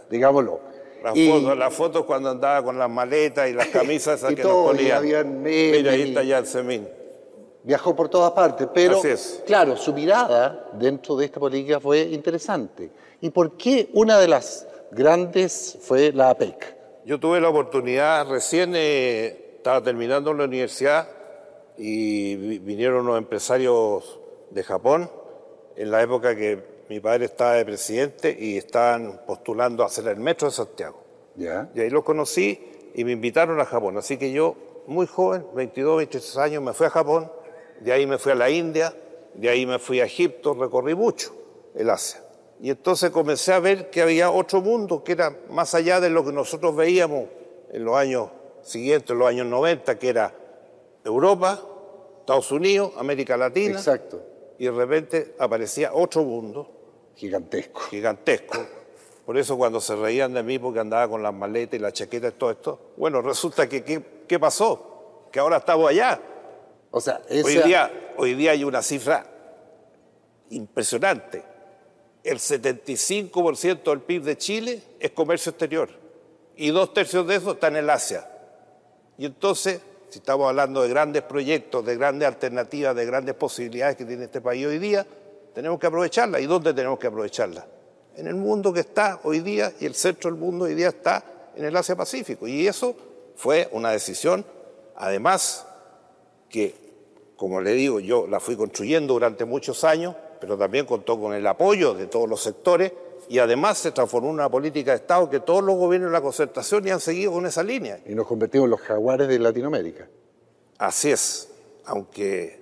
[0.10, 0.60] digámoslo.
[1.06, 4.36] Las Y- fotos, las fotos cuando andaba con las maletas y las camisas esas Y
[4.36, 5.41] que todo, nos ponían.
[5.41, 6.86] memes Mira, ahí está ya el semín.
[7.64, 9.01] Viajó por todas partes, pero
[9.45, 12.91] claro, su mirada dentro de esta política fue interesante.
[13.22, 16.76] ¿Y por qué una de las grandes fue la APEC?
[17.06, 21.08] Yo tuve la oportunidad, recién eh, estaba terminando la universidad
[21.78, 24.20] y vi- vinieron unos empresarios
[24.52, 25.10] de Japón
[25.76, 30.18] en la época que mi padre estaba de presidente y estaban postulando a hacer el
[30.18, 31.02] metro de Santiago.
[31.36, 31.70] ¿Ya?
[31.74, 33.98] Y ahí los conocí y me invitaron a Japón.
[33.98, 37.32] Así que yo, muy joven, 22, 23 años, me fui a Japón,
[37.80, 38.94] de ahí me fui a la India,
[39.34, 41.34] de ahí me fui a Egipto, recorrí mucho
[41.76, 42.23] el Asia.
[42.64, 46.24] Y entonces comencé a ver que había otro mundo que era más allá de lo
[46.24, 47.26] que nosotros veíamos
[47.74, 48.30] en los años
[48.61, 50.34] siguientes, en los años 90, que era
[51.03, 51.59] Europa,
[52.22, 53.76] Estados Unidos, América Latina.
[53.78, 54.24] Exacto.
[54.57, 56.72] Y de repente aparecía otro mundo
[57.18, 57.82] Gigantesco.
[57.82, 58.57] gigantesco.
[59.26, 62.32] Por eso cuando se reían de mí porque andaba con las maletas y las chaquetas
[62.32, 65.28] y todo esto, bueno, resulta que ¿qué, qué pasó?
[65.34, 66.18] Que ahora estamos allá.
[66.91, 69.26] O sea, Hoy esa- día, hoy día hay una cifra
[70.49, 71.51] impresionante.
[72.24, 75.90] El 75% del PIB de Chile es comercio exterior
[76.56, 78.28] y dos tercios de eso está en el Asia.
[79.18, 84.06] Y entonces, si estamos hablando de grandes proyectos, de grandes alternativas, de grandes posibilidades que
[84.06, 85.06] tiene este país hoy día,
[85.54, 86.42] tenemos que aprovecharlas.
[86.42, 87.66] ¿Y dónde tenemos que aprovecharlas?
[88.16, 91.24] En el mundo que está hoy día y el centro del mundo hoy día está
[91.56, 92.48] en el Asia Pacífico.
[92.48, 92.96] Y eso
[93.36, 94.46] fue una decisión,
[94.96, 95.66] además,
[96.50, 96.76] que,
[97.36, 101.48] como le digo, yo la fui construyendo durante muchos años, pero también contó con el
[101.48, 102.91] apoyo de todos los sectores
[103.30, 106.22] y además se transformó en una política de Estado que todos los gobiernos de la
[106.22, 108.02] concertación ya han seguido con esa línea.
[108.06, 110.10] Y nos convertimos en los jaguares de Latinoamérica.
[110.80, 111.48] Así es,
[111.86, 112.62] aunque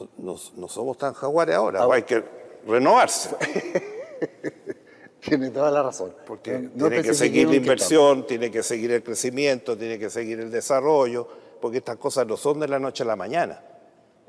[0.00, 1.88] no, no- no somos tan jaguares ahora, Ah.
[1.92, 2.24] hay que
[2.66, 3.30] renovarse,
[5.20, 6.12] Tiene toda la razón.
[6.26, 10.40] porque No- tiene que seguir la inversión, tiene que seguir el crecimiento, tiene que seguir
[10.40, 11.28] el desarrollo,
[11.60, 13.62] porque estas cosas no son de la noche a la mañana.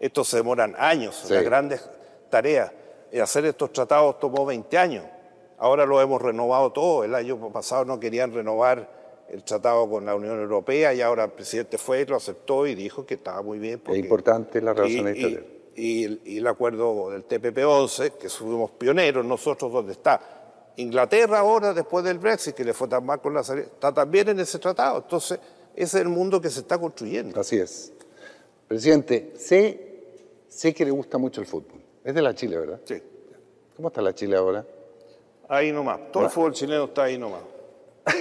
[0.01, 1.33] Estos se demoran años, Sí.
[1.33, 1.87] las grandes
[2.29, 2.71] tareas.
[3.21, 5.05] Hacer estos tratados tomó 20 años.
[5.59, 7.03] Ahora lo hemos renovado todo.
[7.03, 8.89] El año pasado no querían renovar
[9.29, 12.73] el tratado con la Unión Europea y ahora el presidente fue y lo aceptó y
[12.75, 13.81] dijo que estaba muy bien.
[13.87, 15.45] Es importante la relación y, exterior.
[15.75, 20.19] y- y- y el acuerdo del TPP-11, que fuimos pioneros nosotros, donde está
[20.77, 24.29] Inglaterra ahora, después del Brexit, que le fue tan mal con la salida, está también
[24.29, 24.99] en ese tratado.
[24.99, 25.37] Entonces,
[25.75, 27.39] ese es el mundo que se está construyendo.
[27.39, 27.93] Así es.
[28.67, 29.90] Presidente, sé,
[30.51, 31.81] sé que le gusta mucho el fútbol.
[32.03, 32.81] Es de la Chile, ¿verdad?
[32.83, 33.01] Sí.
[33.75, 34.65] ¿Cómo está la Chile ahora?
[35.47, 36.11] Ahí nomás.
[36.11, 37.41] Todo el fútbol chileno está ahí nomás.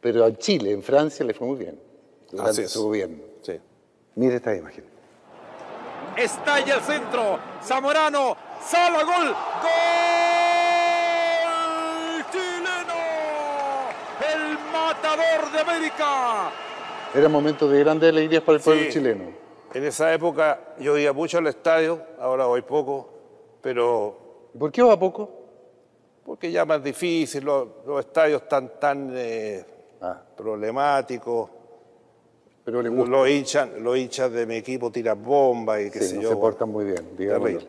[0.00, 1.78] Pero a Chile, en Francia, le fue muy bien
[2.30, 2.70] durante Así es.
[2.70, 3.18] su gobierno.
[3.42, 3.58] Sí.
[4.16, 4.84] Mire esta imagen.
[6.16, 7.38] Estalla el centro.
[7.62, 8.36] Zamorano.
[8.64, 9.34] Sala gol.
[11.32, 13.00] ¡Gol chileno!
[14.32, 16.50] El matador de América.
[17.14, 18.90] Era momento de grandes alegrías para el pueblo Sí.
[18.90, 19.41] chileno.
[19.74, 23.08] En esa época yo iba mucho al estadio, ahora voy poco,
[23.60, 25.30] pero ¿Por qué va poco?
[26.24, 29.64] porque ya más difícil, los, los estadios están tan eh,
[30.04, 30.20] Ah.
[30.36, 31.48] problemáticos.
[32.64, 33.10] Pero le gusta.
[33.10, 36.28] Los hinchas, los hinchas de mi equipo tiran bombas y qué Sí, sé no yo.
[36.30, 37.16] se portan muy bien.
[37.16, 37.66] Terrible.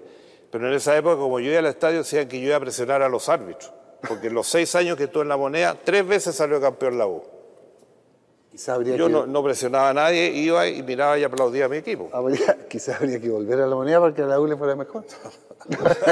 [0.51, 3.01] Pero en esa época, como yo iba al estadio, decían que yo iba a presionar
[3.03, 3.71] a los árbitros.
[4.07, 7.05] Porque en los seis años que estuve en la moneda, tres veces salió campeón la
[7.07, 7.23] U.
[8.53, 11.69] Quizá habría Yo que, no, no presionaba a nadie, iba y miraba y aplaudía a
[11.69, 12.07] mi equipo.
[12.13, 15.03] habría- quizá habría que volver a la moneda para que la U le fuera mejor.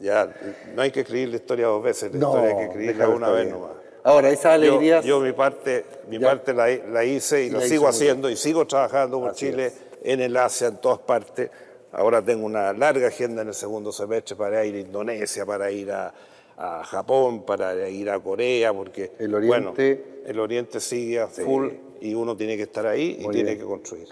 [0.00, 0.28] Ya,
[0.74, 3.30] no hay que escribir la historia dos veces, la No, historia hay que escribirla una
[3.30, 3.54] vez bien.
[3.54, 3.70] nomás.
[4.02, 5.04] Ahora, esas Yo, alegrías...
[5.04, 6.26] yo mi parte, mi Ya.
[6.30, 9.74] parte la, la hice y, la sigo haciendo y sigo trabajando por Así Chile es.
[10.02, 11.50] en el Asia, en todas partes.
[11.92, 15.92] Ahora tengo una larga agenda en el segundo semestre para ir a Indonesia, para ir
[15.92, 16.12] a,
[16.56, 21.68] a Japón, para ir a Corea, porque El Oriente- bueno, el Oriente sigue full
[22.00, 23.60] y uno tiene que estar ahí y Muy tiene bien.
[23.60, 24.08] que construir.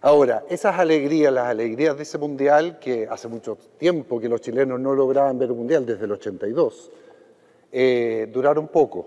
[0.00, 4.80] Ahora, esas alegrías, las alegrías de ese mundial, que hace mucho tiempo que los chilenos
[4.80, 6.90] no lograban ver un mundial, desde el 82,
[7.70, 9.06] eh, duraron poco.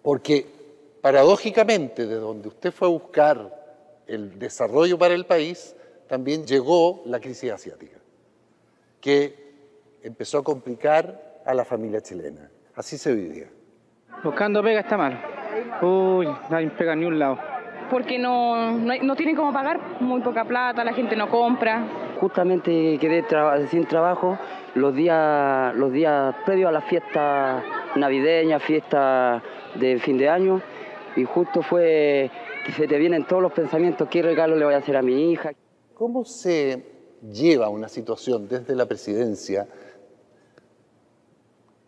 [0.00, 0.46] Porque,
[1.02, 5.74] paradójicamente, de donde usted fue a buscar el desarrollo para el país,
[6.06, 7.98] también llegó la crisis asiática,
[9.00, 9.34] que
[10.02, 12.50] empezó a complicar a la familia chilena.
[12.76, 13.46] Así se vivía.
[14.22, 15.18] Buscando pega está mal.
[15.82, 17.38] Uy, nadie pega ni un lado.
[17.90, 21.86] porque no, no, no tienen cómo pagar, muy poca plata, la gente no compra.
[22.20, 24.36] Justamente quedé tra- sin trabajo
[24.74, 27.62] los días, los días previos a la fiesta
[27.96, 29.42] navideña, fiesta
[29.76, 30.60] de fin de año,
[31.16, 32.30] y justo fue
[32.66, 35.32] que se te vienen todos los pensamientos, qué regalo le voy a hacer a mi
[35.32, 35.52] hija.
[35.94, 36.82] ¿Cómo se
[37.32, 39.66] lleva una situación desde la presidencia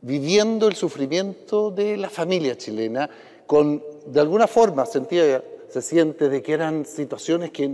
[0.03, 3.09] viviendo el sufrimiento de la familia chilena
[3.47, 7.71] con, de alguna forma, sentía, se siente de que eran situaciones que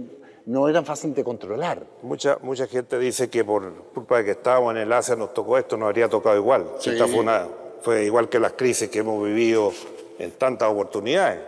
[0.47, 1.83] no eran fáciles de controlar?
[2.03, 5.59] Mucha, mucha gente dice que por culpa de que estábamos en el Asia nos tocó
[5.59, 6.67] esto, nos habría tocado igual.
[6.79, 6.91] Sí.
[6.91, 7.49] Esta fue, una-
[7.83, 9.73] fue igual que las crisis que hemos vivido
[10.19, 11.41] en tantas oportunidades.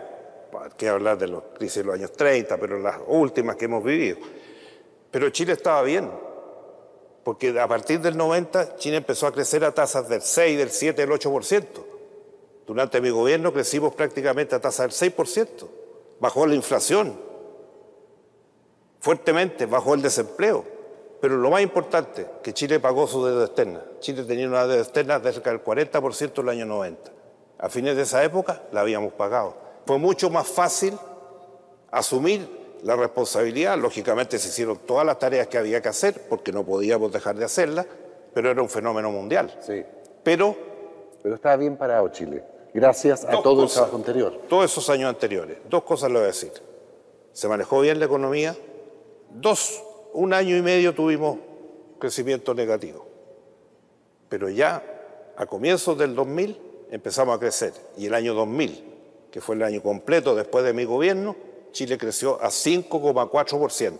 [0.51, 3.83] ¿Para qué hablar de las crisis de los años 30, pero las últimas que hemos
[3.83, 4.17] vivido?
[5.11, 6.09] Pero Chile estaba bien,
[7.23, 11.05] porque a partir del 90 Chile empezó a crecer a tasas del 6, del 7,
[11.05, 11.65] del 8%.
[12.65, 15.67] Durante mi gobierno crecimos prácticamente a tasa del 6%.
[16.19, 17.19] Bajó la inflación,
[18.99, 20.63] fuertemente, bajó el desempleo.
[21.21, 23.83] Pero lo más importante, que Chile pagó su deuda externa.
[23.99, 27.11] Chile tenía una deuda externa cerca del 40% en el año 90.
[27.57, 29.57] A fines de esa época la habíamos pagado.
[29.85, 30.97] Fue mucho más fácil
[31.91, 33.77] asumir la responsabilidad.
[33.77, 37.45] Lógicamente se hicieron todas las tareas que había que hacer, porque no podíamos dejar de
[37.45, 37.85] hacerlas,
[38.33, 39.57] pero era un fenómeno mundial.
[39.61, 39.83] Sí.
[40.23, 40.55] Pero
[41.21, 44.41] Pero estaba bien parado Chile, gracias a todo el trabajo anterior.
[44.47, 46.51] todos esos años anteriores, dos cosas le voy a decir.
[47.33, 48.55] Se manejó bien la economía.
[49.31, 51.37] Dos, un año y medio tuvimos
[51.99, 53.05] crecimiento negativo.
[54.27, 54.83] Pero ya
[55.37, 56.59] a comienzos del 2000
[56.91, 57.73] empezamos a crecer.
[57.97, 58.83] Y el año 2000,
[59.31, 61.35] que fue el año completo después de mi gobierno,
[61.71, 63.97] Chile creció a 5,4%.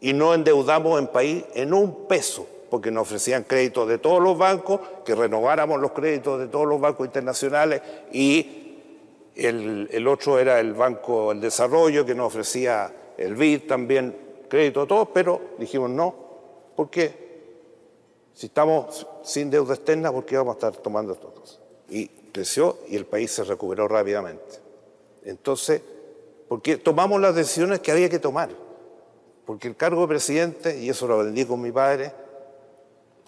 [0.00, 4.36] Y no endeudamos en país en un peso, porque nos ofrecían créditos de todos los
[4.36, 7.80] bancos, que renováramos los créditos de todos los bancos internacionales
[8.12, 8.64] y
[9.36, 14.16] el, otro era el Banco del Desarrollo, que nos ofrecía el BID también,
[14.48, 16.14] crédito a todos, pero dijimos no,
[16.74, 17.26] ¿por qué?
[18.32, 21.60] Si estamos sin deuda externa, ¿por qué vamos a estar tomando estas cosas?
[21.88, 24.60] Y creció y el país se recuperó rápidamente.
[25.24, 25.82] Entonces,
[26.48, 28.50] porque tomamos las decisiones que había que tomar.
[29.44, 32.12] Porque el cargo de presidente, y eso lo aprendí con mi padre,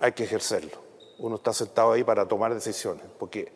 [0.01, 0.79] hay que ejercerlo.
[1.19, 3.05] Uno está sentado ahí para tomar decisiones.
[3.19, 3.53] Porque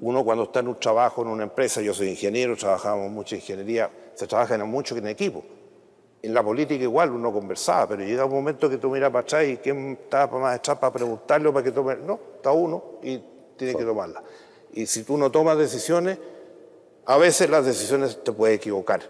[0.00, 3.90] uno cuando está en un trabajo, en una empresa, yo soy ingeniero, trabajamos mucha ingeniería,
[4.14, 5.42] se trabaja en mucho en equipo.
[6.22, 9.44] En la política igual uno conversaba, pero llega un momento que tú miras para atrás
[9.46, 11.96] y quién está más atrás para preguntarle o para que tome.
[11.96, 13.18] No, está uno y
[13.56, 14.22] tiene que tomarla.
[14.72, 16.18] Y si tú no tomas decisiones,
[17.06, 19.02] a veces las decisiones te puedes equivocar,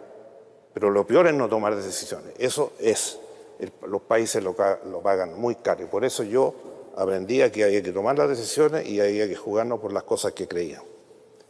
[0.72, 2.34] pero lo peor es no tomar decisiones.
[2.38, 3.18] Eso es,
[3.86, 6.54] los países lo, pagan muy caro y por eso yo
[6.96, 10.32] aprendí a que había que tomar las decisiones y había que jugarnos por las cosas
[10.32, 10.88] que creíamos.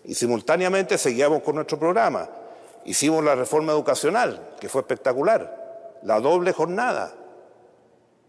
[0.05, 2.29] Y simultáneamente seguíamos con nuestro programa.
[2.85, 7.15] Hicimos la reforma educacional, que fue espectacular, la doble jornada.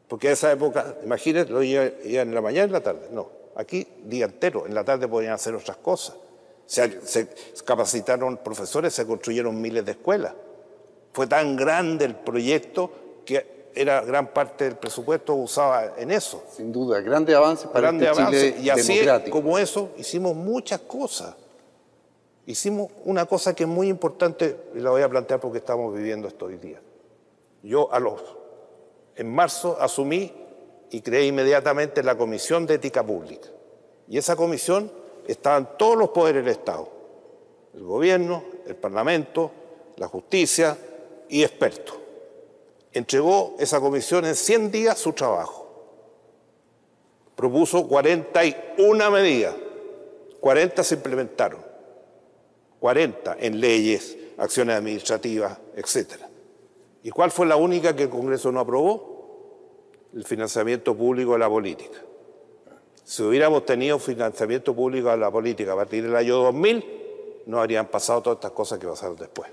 [0.08, 3.10] Porque a esa época, imagínense, lo iban en la mañana y en la tarde.
[3.12, 6.16] No, aquí día entero, en la tarde podían hacer otras cosas.
[6.66, 7.28] Se, se
[7.64, 10.34] capacitaron profesores, se construyeron miles de escuelas.
[11.14, 12.92] Fue tan grande el proyecto
[13.26, 16.44] que era gran parte del presupuesto usaba en eso.
[16.56, 18.54] Sin duda, grandes avances para Grande este avance.
[18.54, 19.42] Chile Y así democrático.
[19.42, 21.36] como eso, hicimos muchas cosas.
[22.48, 26.28] Hicimos una cosa que es muy importante y la voy a plantear porque estamos viviendo
[26.28, 26.80] esto hoy día.
[27.64, 28.22] Yo a los,
[29.16, 30.32] en marzo asumí
[30.92, 33.50] y creé inmediatamente la Comisión de Ética Pública.
[34.08, 34.92] Y esa comisión
[35.28, 36.90] estaban todos los poderes del Estado,
[37.74, 39.52] el gobierno, el Parlamento,
[39.98, 40.78] la justicia
[41.30, 41.98] y expertos.
[42.92, 45.64] Entregó esa comisión en 100 días su trabajo.
[47.36, 49.56] Propuso 41 medidas,
[50.40, 51.66] 40 se implementaron.
[52.80, 56.22] 40 en leyes, acciones administrativas, etc.
[57.04, 59.16] ¿Y cuál fue la única que el Congreso no aprobó?
[60.14, 61.98] El financiamiento público de la política.
[63.06, 67.86] Si hubiéramos tenido financiamiento público de la política a partir del año 2000, no habrían
[67.86, 69.48] pasado todas estas cosas que pasaron después.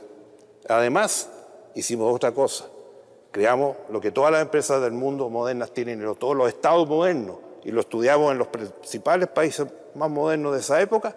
[0.70, 1.28] Además,
[1.74, 2.64] hicimos otra cosa.
[3.30, 7.72] Creamos lo que todas las empresas del mundo modernas tienen, todos los estados modernos, y
[7.72, 11.14] lo estudiamos en los principales países más modernos de esa época,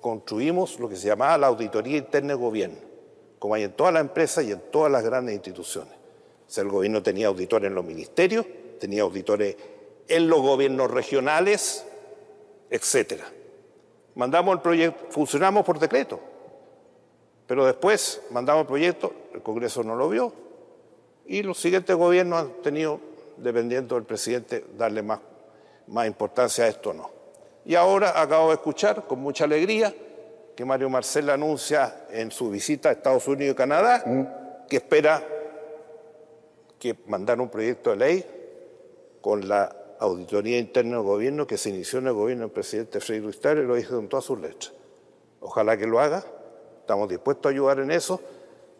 [0.00, 2.78] construimos lo que se llamaba la auditoría interna de gobierno,
[3.38, 5.92] como hay en todas las empresas y en todas las grandes instituciones.
[5.92, 8.46] O sea, el gobierno tenía auditores en los ministerios,
[8.80, 9.54] tenía auditores
[10.08, 11.86] en los gobiernos regionales,
[12.70, 13.24] etcétera.
[14.14, 16.18] Mandamos el proyecto, funcionamos por decreto,
[17.46, 20.32] pero después mandamos el proyecto, el Congreso no lo vio
[21.26, 23.00] y los siguientes gobiernos han tenido,
[23.36, 25.20] dependiendo del presidente, darle más,
[25.86, 27.10] más importancia a esto o no.
[27.64, 29.94] Y ahora acabo de escuchar con mucha alegría
[30.56, 34.02] que Mario Marcel anuncia en su visita a Estados Unidos y Canadá
[34.68, 35.22] que espera
[36.78, 38.26] que mandar un proyecto de ley
[39.20, 43.20] con la auditoría interna del gobierno que se inició en el gobierno del presidente Freddy
[43.20, 44.72] Ruiz Tagle, lo dijo con todas sus letras.
[45.40, 46.24] Ojalá que lo haga,
[46.80, 48.20] estamos dispuestos a ayudar en eso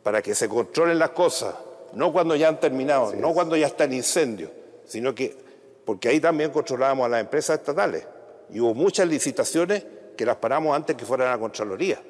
[0.02, 1.54] para que se controlen las cosas,
[1.92, 4.50] no cuando ya han terminado, no cuando ya está el incendio,
[4.84, 5.36] sino que,
[5.84, 8.06] porque ahí también controlábamos a las empresas estatales.
[8.50, 9.84] Y hubo muchas licitaciones
[10.16, 12.00] que las paramos antes que fueran a la Contraloría.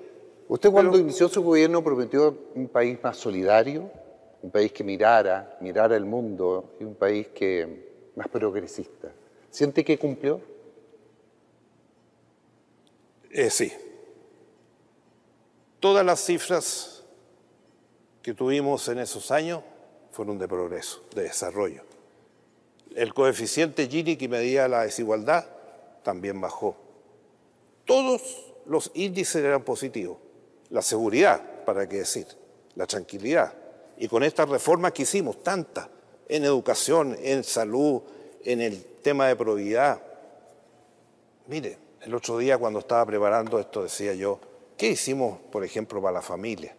[0.48, 3.90] Usted cuando inició su gobierno prometió un país más solidario,
[4.40, 7.87] un país que mirara, mirara el mundo y un país que
[8.18, 9.12] más progresista.
[9.48, 10.40] ¿Siente que cumplió?
[13.30, 13.72] Eh, sí.
[15.78, 17.04] Todas las cifras
[18.20, 19.62] que tuvimos en esos años
[20.10, 21.84] fueron de progreso, de desarrollo.
[22.96, 25.46] El coeficiente Gini que medía la desigualdad
[26.02, 26.76] también bajó.
[27.84, 30.18] Todos los índices eran positivos.
[30.70, 32.26] La seguridad, para qué decir,
[32.74, 33.54] la tranquilidad.
[33.96, 35.88] Y con estas reformas que hicimos, tantas,
[36.28, 38.02] en educación, en salud,
[38.44, 40.00] en el tema de probidad.
[41.46, 44.38] Mire, el otro día cuando estaba preparando esto decía yo,
[44.76, 46.76] ¿qué hicimos, por ejemplo, para la familia?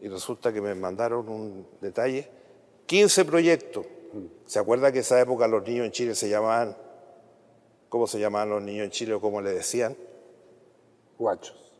[0.00, 2.28] Y resulta que me mandaron un detalle,
[2.86, 3.86] 15 proyectos.
[4.46, 6.76] ¿Se acuerda que esa época los niños en Chile se llamaban,
[7.88, 9.96] ¿cómo se llamaban los niños en Chile o cómo le decían?
[11.18, 11.72] Guachos.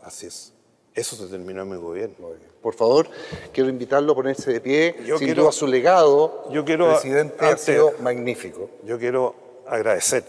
[0.00, 0.55] Así es.
[0.96, 2.30] Eso se terminó en mi gobierno.
[2.62, 3.06] Por favor,
[3.52, 4.96] quiero invitarlo a ponerse de pie.
[5.04, 8.70] Yo Sin quiero- duda su legado, yo quiero- presidente, ha sido magnífico.
[8.82, 9.34] Yo quiero
[9.66, 10.24] agradecer,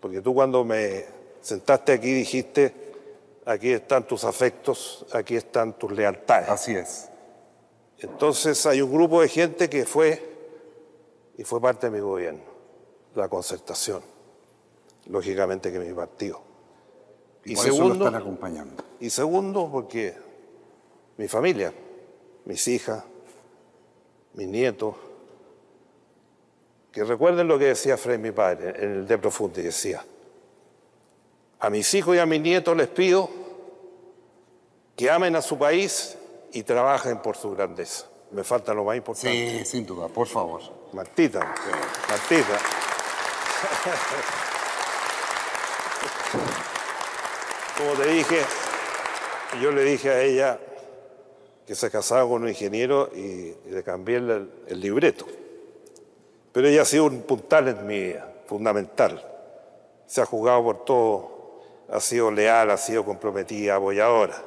[0.00, 1.04] porque tú cuando me
[1.42, 2.74] sentaste aquí dijiste,
[3.44, 6.48] aquí están tus afectos, aquí están tus lealtades.
[6.48, 7.10] Así es.
[7.98, 10.22] Entonces hay un grupo de gente que fue
[11.36, 12.40] y fue parte de mi gobierno,
[13.14, 14.02] la concertación,
[15.06, 16.40] lógicamente que mi partido.
[17.44, 18.84] Y Por eso lo segundo, están acompañando.
[19.00, 20.14] y segundo, porque
[21.16, 21.72] mi familia,
[22.44, 23.04] mis hijas,
[24.34, 24.94] mis nietos,
[26.92, 30.04] que recuerden lo que decía Fred, mi padre, en el De Profundi, decía,
[31.60, 33.28] a mis hijos y a mis nietos les pido
[34.96, 36.16] que amen a su país
[36.52, 38.06] y trabajen por su grandeza.
[38.30, 39.60] Me falta lo más importante.
[39.60, 40.60] Sí, sin duda, por favor.
[40.92, 41.54] Martita,
[42.08, 42.58] Martita.
[47.78, 48.40] Como te dije,
[49.62, 50.58] yo le dije a ella
[51.64, 55.24] que se casaba con un ingeniero y, le cambié el, el libreto.
[56.50, 59.24] Pero ella ha sido un puntal en mi vida, fundamental.
[60.06, 64.42] Se ha jugado por todo, ha sido leal, ha sido comprometida, apoyadora.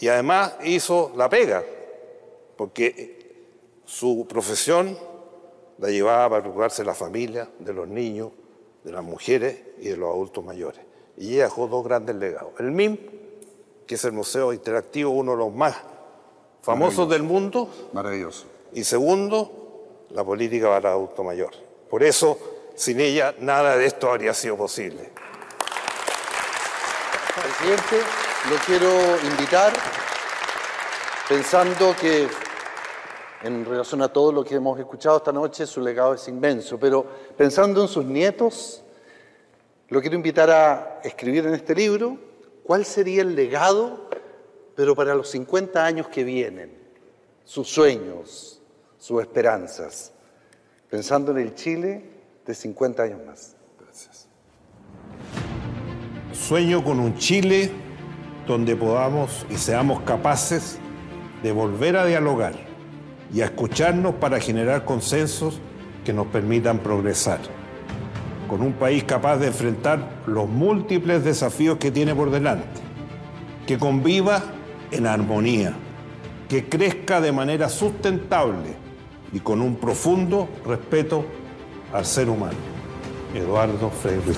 [0.00, 1.62] Y además hizo la pega,
[2.56, 3.46] porque
[3.84, 4.98] su profesión
[5.78, 8.32] la llevaba para preocuparse de la familia, de los niños,
[8.82, 10.91] de las mujeres y de los adultos mayores.
[11.16, 12.52] Y ella dejó dos grandes legados.
[12.58, 12.96] El MIM,
[13.86, 15.76] que es el Museo Interactivo, uno de los más
[16.62, 17.68] famosos del mundo.
[17.92, 18.46] Maravilloso.
[18.72, 21.50] Y segundo, la política para el adulto mayor.
[21.90, 22.38] Por eso,
[22.74, 25.10] sin ella, nada de esto habría sido posible.
[27.34, 28.00] Presidente,
[28.50, 29.72] lo quiero invitar,
[31.28, 32.28] pensando que
[33.42, 37.04] en relación a todo lo que hemos escuchado esta noche, su legado es inmenso, pero
[37.36, 38.81] pensando en sus nietos,
[39.92, 42.16] lo quiero invitar a escribir en este libro
[42.64, 44.08] cuál sería el legado,
[44.74, 46.72] pero para los 50 años que vienen,
[47.44, 48.62] sus sueños,
[48.96, 50.14] sus esperanzas,
[50.88, 52.06] pensando en el Chile
[52.46, 53.54] de 50 años más.
[53.78, 54.28] Gracias.
[56.32, 57.70] Sueño con un Chile
[58.46, 60.78] donde podamos y seamos capaces
[61.42, 62.54] de volver a dialogar
[63.30, 65.60] y a escucharnos para generar consensos
[66.02, 67.40] que nos permitan progresar.
[68.52, 72.82] Con un país capaz de enfrentar los múltiples desafíos que tiene por delante.
[73.66, 74.42] Que conviva
[74.90, 75.72] en armonía.
[76.50, 78.74] Que crezca de manera sustentable
[79.32, 81.24] y con un profundo respeto
[81.94, 82.58] al ser humano.
[83.34, 84.36] Eduardo Frei Ruiz.